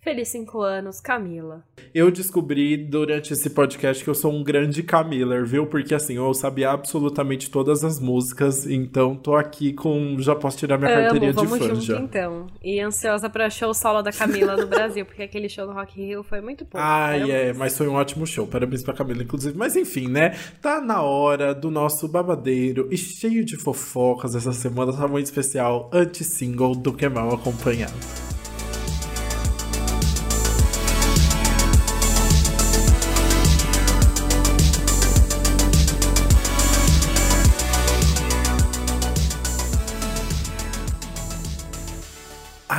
[0.01, 1.61] Feliz cinco anos, Camila.
[1.93, 5.67] Eu descobri durante esse podcast que eu sou um grande Camiller, viu?
[5.67, 10.15] Porque assim, eu sabia absolutamente todas as músicas, então tô aqui com.
[10.19, 11.99] Já posso tirar minha Amo, carteirinha de fã junto, já.
[11.99, 12.47] então.
[12.63, 16.23] E ansiosa pra show solo da Camila no Brasil, porque aquele show no Rock Hill
[16.23, 16.79] foi muito bom.
[16.81, 18.47] Ah, é, mas foi um ótimo show.
[18.47, 19.57] Parabéns pra Camila, inclusive.
[19.57, 20.33] Mas enfim, né?
[20.61, 25.89] Tá na hora do nosso babadeiro e cheio de fofocas essa semana, tá muito especial,
[25.91, 28.28] anti-single do Que Mal Acompanhado.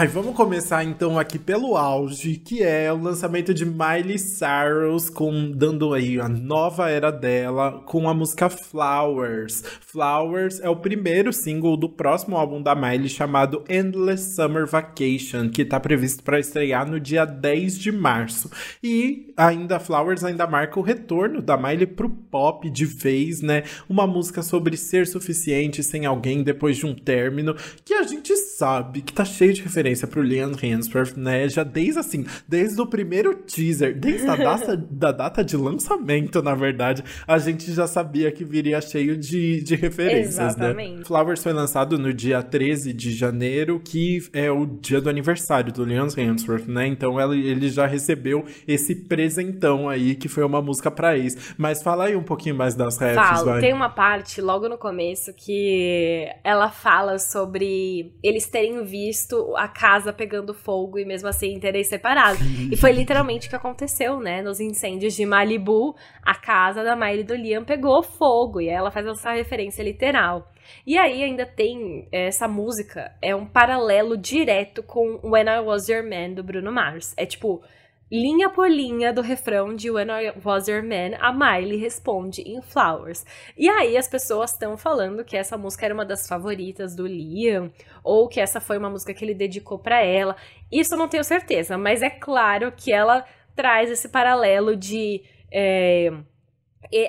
[0.00, 5.50] Ai, vamos começar então aqui pelo auge, que é o lançamento de Miley Cyrus, com,
[5.50, 9.62] dando aí a nova era dela, com a música Flowers.
[9.82, 15.60] Flowers é o primeiro single do próximo álbum da Miley, chamado Endless Summer Vacation, que
[15.60, 18.50] está previsto para estrear no dia 10 de março.
[18.82, 23.64] E ainda Flowers ainda marca o retorno da Miley pro pop de vez, né?
[23.86, 29.02] Uma música sobre ser suficiente sem alguém depois de um término, que a gente sabe
[29.02, 31.48] que tá cheio de referências referência pro Liam Hemsworth, né?
[31.48, 36.54] Já desde assim, desde o primeiro teaser, desde a data, da data de lançamento, na
[36.54, 40.46] verdade, a gente já sabia que viria cheio de, de referências, né?
[40.46, 40.98] Exatamente.
[40.98, 41.04] né?
[41.04, 45.84] Flowers foi lançado no dia 13 de janeiro, que é o dia do aniversário do
[45.84, 46.86] Liam Hemsworth, né?
[46.86, 51.54] Então ele, ele já recebeu esse presentão aí, que foi uma música pra ex.
[51.56, 53.60] Mas fala aí um pouquinho mais das raps, Falo, vai.
[53.60, 60.12] Tem uma parte logo no começo que ela fala sobre eles terem visto a casa
[60.12, 62.38] pegando fogo e mesmo assim terem separado.
[62.70, 64.42] e foi literalmente o que aconteceu, né?
[64.42, 69.06] Nos incêndios de Malibu, a casa da Miley do Liam pegou fogo e ela faz
[69.06, 70.52] essa referência literal.
[70.86, 76.04] E aí ainda tem essa música, é um paralelo direto com When I Was Your
[76.04, 77.14] Man do Bruno Mars.
[77.16, 77.62] É tipo,
[78.10, 82.60] linha por linha do refrão de When I Was Your Man, a Miley responde em
[82.60, 83.24] Flowers.
[83.56, 87.70] E aí as pessoas estão falando que essa música era uma das favoritas do Liam,
[88.02, 90.36] ou que essa foi uma música que ele dedicou para ela.
[90.72, 95.22] Isso eu não tenho certeza, mas é claro que ela traz esse paralelo de.
[95.52, 96.10] É,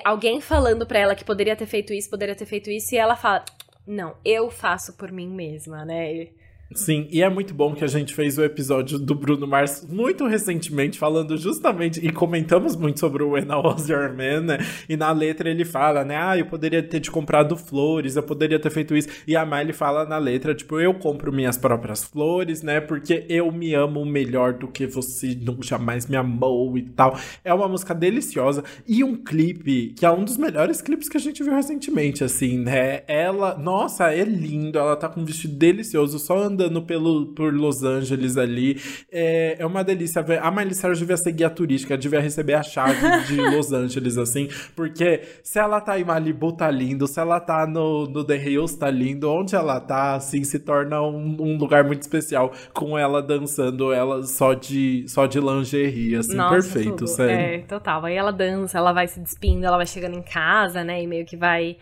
[0.04, 3.16] alguém falando para ela que poderia ter feito isso, poderia ter feito isso, e ela
[3.16, 3.44] fala:
[3.86, 6.28] não, eu faço por mim mesma, né?
[6.74, 10.26] Sim, e é muito bom que a gente fez o episódio do Bruno Mars muito
[10.26, 14.58] recentemente, falando justamente, e comentamos muito sobre o When I Was Your Man, né?
[14.88, 16.16] E na letra ele fala, né?
[16.16, 19.08] Ah, eu poderia ter te comprado flores, eu poderia ter feito isso.
[19.26, 22.80] E a Miley fala na letra, tipo, eu compro minhas próprias flores, né?
[22.80, 27.18] Porque eu me amo melhor do que você nunca jamais me amou e tal.
[27.44, 31.20] É uma música deliciosa e um clipe que é um dos melhores clipes que a
[31.20, 33.02] gente viu recentemente, assim, né?
[33.06, 37.52] Ela, nossa, é lindo, ela tá com um vestido delicioso, só andando andando pelo, por
[37.52, 38.80] Los Angeles ali.
[39.10, 40.40] É, é uma delícia ver.
[40.42, 44.48] A Miley Cyrus devia ser guia turística, devia receber a chave de Los Angeles, assim.
[44.76, 47.06] Porque se ela tá em Malibu, tá lindo.
[47.06, 49.30] Se ela tá no, no The Hills, tá lindo.
[49.30, 52.52] Onde ela tá, assim, se torna um, um lugar muito especial.
[52.72, 56.34] Com ela dançando, ela só de, só de lingerie, assim.
[56.34, 57.08] Nossa, perfeito, tudo.
[57.08, 57.32] sério.
[57.34, 58.04] É, total.
[58.04, 61.02] Aí ela dança, ela vai se despindo, ela vai chegando em casa, né?
[61.02, 61.76] E meio que vai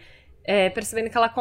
[0.50, 1.32] é, percebendo que ela,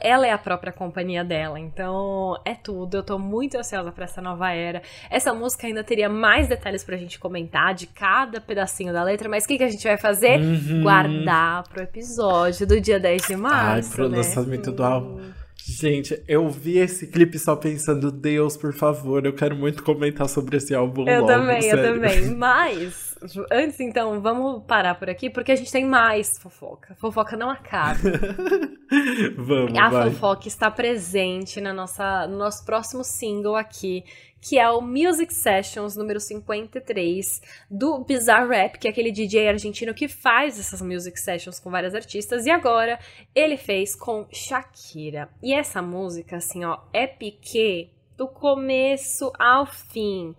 [0.00, 1.60] ela é a própria companhia dela.
[1.60, 2.96] Então, é tudo.
[2.96, 4.80] Eu tô muito ansiosa para essa nova era.
[5.10, 9.44] Essa música ainda teria mais detalhes pra gente comentar de cada pedacinho da letra, mas
[9.44, 10.40] o que, que a gente vai fazer?
[10.40, 10.82] Uhum.
[10.82, 13.90] Guardar pro episódio do dia 10 de março.
[13.90, 14.16] Ai, pro né?
[14.16, 15.20] lançamento do álbum.
[15.66, 20.56] Gente, eu vi esse clipe só pensando, Deus, por favor, eu quero muito comentar sobre
[20.56, 21.06] esse álbum.
[21.06, 21.84] Eu logo, também, sério.
[21.84, 22.30] eu também.
[22.36, 23.13] Mas,
[23.50, 26.94] antes então, vamos parar por aqui, porque a gente tem mais fofoca.
[26.96, 27.98] Fofoca não acaba.
[29.36, 30.10] vamos, A vai.
[30.10, 34.04] fofoca está presente na nossa, no nosso próximo single aqui,
[34.40, 39.94] que é o Music Sessions número 53 do Bizarre Rap, que é aquele DJ argentino
[39.94, 42.98] que faz essas music sessions com vários artistas, e agora
[43.34, 45.30] ele fez com Shakira.
[45.42, 50.34] E essa música, assim, ó, é piquê do começo ao fim.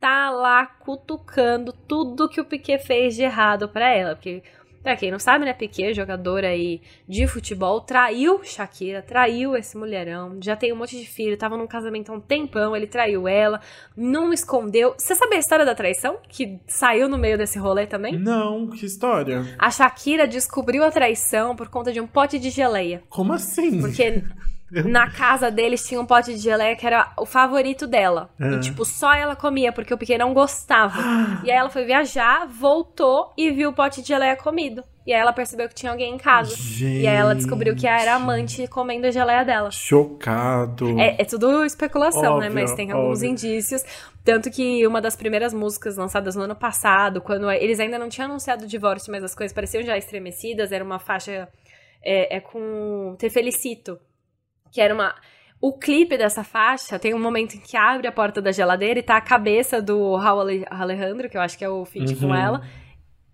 [0.00, 4.42] Tá lá cutucando tudo que o Piquet fez de errado para ela, porque
[4.82, 10.38] Pra quem não sabe, né, Piquet, jogador aí de futebol, traiu Shakira, traiu esse mulherão,
[10.40, 13.60] já tem um monte de filho, tava num casamento há um tempão, ele traiu ela,
[13.96, 14.94] não escondeu.
[14.96, 16.18] Você sabe a história da traição?
[16.28, 18.18] Que saiu no meio desse rolê também?
[18.18, 19.44] Não, que história?
[19.58, 23.02] A Shakira descobriu a traição por conta de um pote de geleia.
[23.08, 23.80] Como assim?
[23.80, 24.22] Porque
[24.70, 28.30] na casa deles tinha um pote de geleia que era o favorito dela.
[28.38, 28.60] E, Ah.
[28.60, 30.94] tipo, só ela comia, porque o Piquet não gostava.
[31.44, 34.84] e aí ela foi viajar, voltou e viu o pote de geleia comido.
[35.06, 36.54] E aí ela percebeu que tinha alguém em casa.
[36.54, 37.00] Gente.
[37.02, 39.70] E aí ela descobriu que era amante comendo a geleia dela.
[39.70, 41.00] Chocado.
[41.00, 42.46] É, é tudo especulação, né?
[42.48, 43.30] Óbvio, Mas tem alguns óbvio.
[43.30, 43.82] indícios.
[44.22, 48.28] Tanto que uma das primeiras músicas lançadas no ano passado, quando eles ainda não tinham
[48.28, 51.48] anunciado o divórcio, mas as coisas pareciam já estremecidas, era uma faixa
[52.04, 53.98] é, é com Te Felicito,
[54.72, 55.14] que era uma.
[55.60, 59.02] O clipe dessa faixa tem um momento em que abre a porta da geladeira e
[59.02, 62.26] tá a cabeça do Raul Ale- Alejandro, que eu acho que é o feat com
[62.26, 62.34] Uhum.
[62.34, 62.62] ela,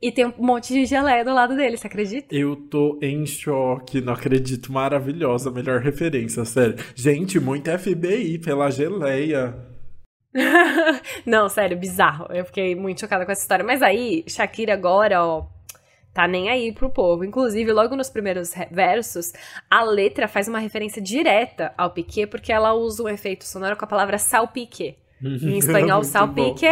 [0.00, 2.34] e tem um monte de geleia do lado dele, você acredita?
[2.34, 4.72] Eu tô em choque, não acredito.
[4.72, 6.76] Maravilhosa, melhor referência, sério.
[6.94, 9.54] Gente, muito FBI pela geleia.
[11.24, 12.26] Não, sério, bizarro.
[12.30, 13.64] Eu fiquei muito chocada com essa história.
[13.64, 15.46] Mas aí, Shakira agora, ó,
[16.14, 17.24] tá nem aí pro povo.
[17.24, 19.32] Inclusive, logo nos primeiros versos,
[19.68, 23.84] a letra faz uma referência direta ao Piquet, porque ela usa um efeito sonoro com
[23.84, 24.96] a palavra salpique.
[25.20, 26.66] Em espanhol, salpique.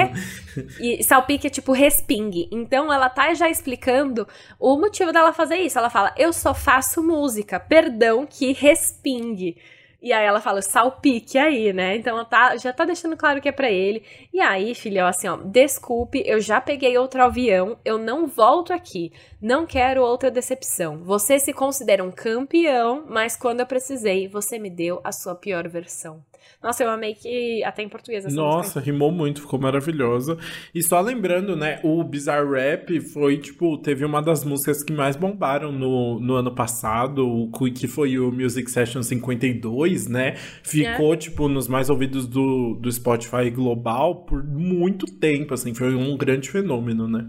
[0.79, 2.49] E salpique é tipo respingue.
[2.53, 4.29] Então ela tá já explicando
[4.61, 5.79] o motivo dela fazer isso.
[5.79, 9.57] Ela fala: Eu só faço música, perdão que respingue.
[10.03, 11.97] E aí ela fala, salpique aí, né?
[11.97, 14.03] Então tá, já tá deixando claro que é pra ele.
[14.33, 19.13] E aí, filhão, assim, ó, desculpe, eu já peguei outro avião, eu não volto aqui.
[19.41, 21.05] Não quero outra decepção.
[21.05, 25.69] Você se considera um campeão, mas quando eu precisei, você me deu a sua pior
[25.69, 26.21] versão.
[26.63, 28.81] Nossa, eu amei que até em português essa Nossa, música.
[28.81, 30.39] rimou muito, ficou maravilhosa.
[30.75, 35.17] E só lembrando, né, o Bizarre Rap foi, tipo, teve uma das músicas que mais
[35.17, 40.35] bombaram no, no ano passado, o que foi o Music Session 52, né?
[40.63, 46.17] Ficou, tipo, nos mais ouvidos do, do Spotify global por muito tempo, assim, foi um
[46.17, 47.27] grande fenômeno, né?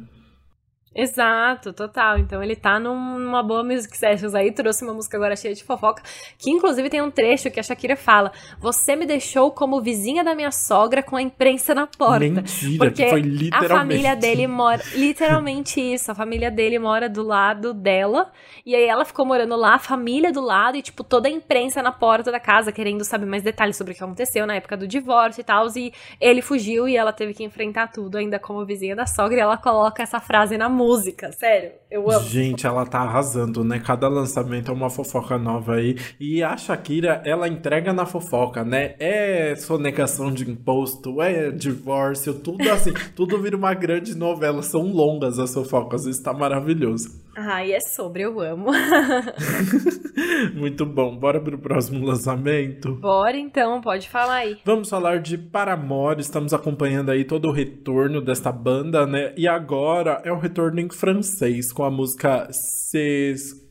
[0.95, 2.17] Exato, total.
[2.19, 5.63] Então ele tá num- numa boa music sessions aí, trouxe uma música agora cheia de
[5.63, 6.03] fofoca,
[6.37, 10.35] que inclusive tem um trecho que a Shakira fala: Você me deixou como vizinha da
[10.35, 12.19] minha sogra com a imprensa na porta.
[12.25, 13.69] Mentira, Porque que foi a literalmente.
[13.79, 14.81] família dele mora.
[14.93, 16.11] Literalmente isso.
[16.11, 18.31] A família dele mora do lado dela.
[18.65, 21.81] E aí ela ficou morando lá, a família do lado, e, tipo, toda a imprensa
[21.81, 24.87] na porta da casa, querendo saber mais detalhes sobre o que aconteceu na época do
[24.87, 25.67] divórcio e tal.
[25.75, 25.91] E
[26.21, 29.37] ele fugiu e ela teve que enfrentar tudo, ainda como vizinha da sogra.
[29.37, 30.82] E ela coloca essa frase na música.
[31.31, 32.27] Sério, eu amo.
[32.27, 33.79] Gente, ela tá arrasando, né?
[33.79, 35.97] Cada lançamento é uma fofoca nova aí.
[36.19, 38.95] E a Shakira, ela entrega na fofoca, né?
[38.99, 42.93] É sonegação de imposto, é divórcio, tudo assim.
[43.15, 44.61] tudo vira uma grande novela.
[44.61, 47.22] São longas as fofocas, isso tá maravilhoso.
[47.36, 48.69] Ah, e é sobre, eu amo.
[50.53, 51.15] Muito bom.
[51.17, 52.95] Bora pro próximo lançamento?
[52.95, 54.59] Bora então, pode falar aí.
[54.63, 56.21] Vamos falar de Paramore.
[56.21, 59.34] Estamos acompanhando aí todo o retorno desta banda, né?
[59.36, 63.62] E agora é o retorno em francês com a música Ces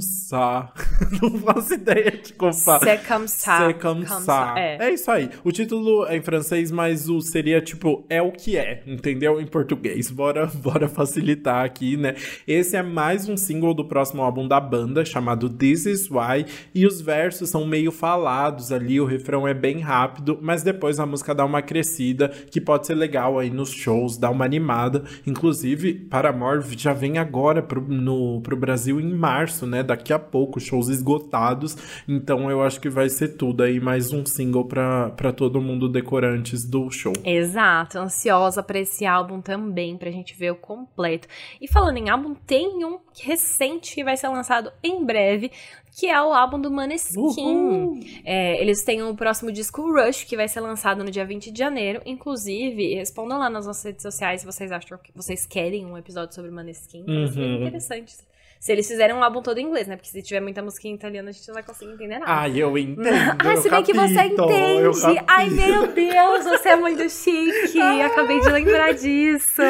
[0.00, 0.72] ça.
[1.20, 2.78] Não faço ideia de como fala.
[2.78, 2.86] Ça.
[4.20, 4.76] ça, é.
[4.80, 5.30] É isso aí.
[5.42, 9.40] O título é em francês, mas o seria tipo é o que é, entendeu?
[9.40, 10.10] Em português.
[10.12, 12.14] Bora, bora facilitar aqui, né?
[12.46, 16.86] Esse é mais um single do próximo álbum da banda, chamado This Is Why, e
[16.86, 21.34] os versos são meio falados ali, o refrão é bem rápido, mas depois a música
[21.34, 25.02] dá uma crescida, que pode ser legal aí nos shows, dá uma animada.
[25.26, 29.82] Inclusive, Paramore já vem agora pro, no, pro Brasil em março, né?
[29.82, 31.76] Daqui a pouco, shows esgotados.
[32.06, 35.88] Então eu acho que vai ser tudo aí, mais um single pra, pra todo mundo
[35.88, 37.12] decorantes do show.
[37.24, 41.28] Exato, ansiosa pra esse álbum também, pra gente ver o completo.
[41.60, 45.50] E falando em álbum, tem um recente que vai ser lançado em breve,
[45.98, 48.00] que é o álbum do Maneskin.
[48.24, 51.58] É, eles têm o próximo disco Rush, que vai ser lançado no dia 20 de
[51.58, 52.00] janeiro.
[52.06, 56.34] Inclusive, respondam lá nas nossas redes sociais se vocês acham que vocês querem um episódio
[56.34, 57.04] sobre Maneskin.
[57.06, 57.56] Uhum.
[57.56, 58.14] interessante.
[58.62, 59.96] Se eles fizerem um álbum todo em inglês, né?
[59.96, 62.30] Porque se tiver muita música em italiano, a gente não vai conseguir entender nada.
[62.32, 63.02] Ai, eu entendo.
[63.42, 65.20] Ah, se bem que você entende.
[65.26, 67.80] Ai, meu Deus, você é muito chique.
[68.06, 69.62] Acabei de lembrar disso.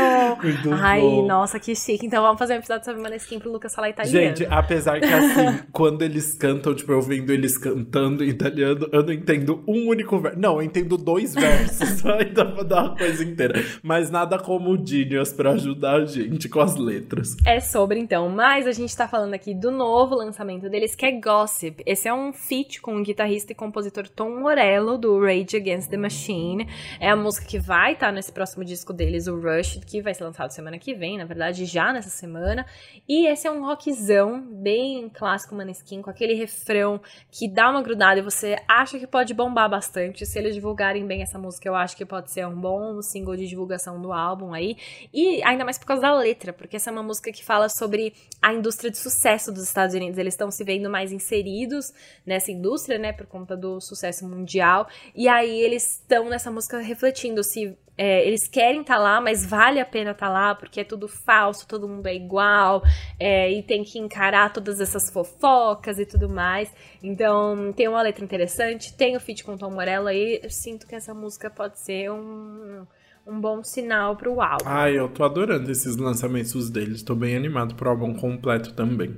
[0.42, 1.26] Muito Ai, bom.
[1.26, 2.04] nossa, que chique.
[2.04, 4.36] Então vamos fazer um episódio sobre Maneskin pro Lucas falar italiano.
[4.36, 9.02] Gente, apesar que assim, quando eles cantam, tipo, eu vendo eles cantando em italiano, eu
[9.02, 10.38] não entendo um único verso.
[10.38, 13.64] Não, eu entendo dois versos, dá pra dar uma coisa inteira.
[13.82, 17.34] Mas nada como o Genius pra ajudar a gente com as letras.
[17.46, 21.12] É sobre então, mas a gente tá falando aqui do novo lançamento deles, que é
[21.12, 21.82] Gossip.
[21.86, 25.96] Esse é um feat com o guitarrista e compositor Tom Morello, do Rage Against the
[25.96, 26.68] Machine.
[26.98, 30.24] É a música que vai estar nesse próximo disco deles, o Rush, que vai ser
[30.24, 32.66] lançado semana que vem, na verdade, já nessa semana.
[33.08, 38.18] E esse é um rockzão bem clássico Maneskin, com aquele refrão que dá uma grudada
[38.18, 40.26] e você acha que pode bombar bastante.
[40.26, 43.46] Se eles divulgarem bem essa música, eu acho que pode ser um bom single de
[43.46, 44.76] divulgação do álbum aí.
[45.14, 48.12] E ainda mais por causa da letra, porque essa é uma música que fala sobre
[48.40, 50.18] a indústria de sucesso dos Estados Unidos.
[50.18, 51.92] Eles estão se vendo mais inseridos
[52.24, 54.88] nessa indústria, né, por conta do sucesso mundial.
[55.14, 59.78] E aí eles estão nessa música refletindo se é, eles querem estar lá, mas vale
[59.78, 62.82] a pena estar lá, porque é tudo falso, todo mundo é igual,
[63.20, 66.72] é, e tem que encarar todas essas fofocas e tudo mais.
[67.02, 70.94] Então, tem uma letra interessante, tem o feat com Tom Morello aí, eu sinto que
[70.94, 72.86] essa música pode ser um,
[73.26, 74.64] um bom sinal pro álbum.
[74.64, 77.02] Ai, eu tô adorando esses lançamentos deles.
[77.02, 79.14] Tô bem animado pro álbum completo também.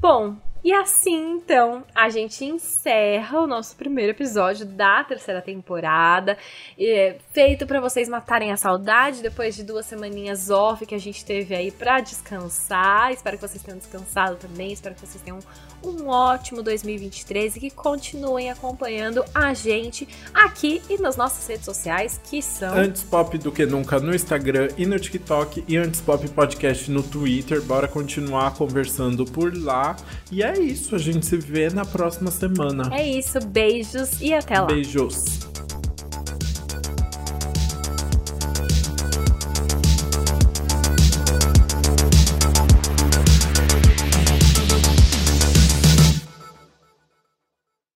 [0.00, 6.38] Bom, e assim então a gente encerra o nosso primeiro episódio da terceira temporada,
[6.78, 11.24] é, feito pra vocês matarem a saudade depois de duas semaninhas off que a gente
[11.24, 13.12] teve aí pra descansar.
[13.12, 15.38] Espero que vocês tenham descansado também, espero que vocês tenham
[15.84, 22.20] um ótimo 2023 e que continuem acompanhando a gente aqui e nas nossas redes sociais,
[22.24, 26.26] que são Antes Pop do que nunca no Instagram e no TikTok e Antes Pop
[26.30, 27.60] Podcast no Twitter.
[27.62, 29.96] Bora continuar conversando por lá.
[30.32, 32.88] E é isso, a gente se vê na próxima semana.
[32.92, 34.66] É isso, beijos e até lá.
[34.66, 35.53] Beijos.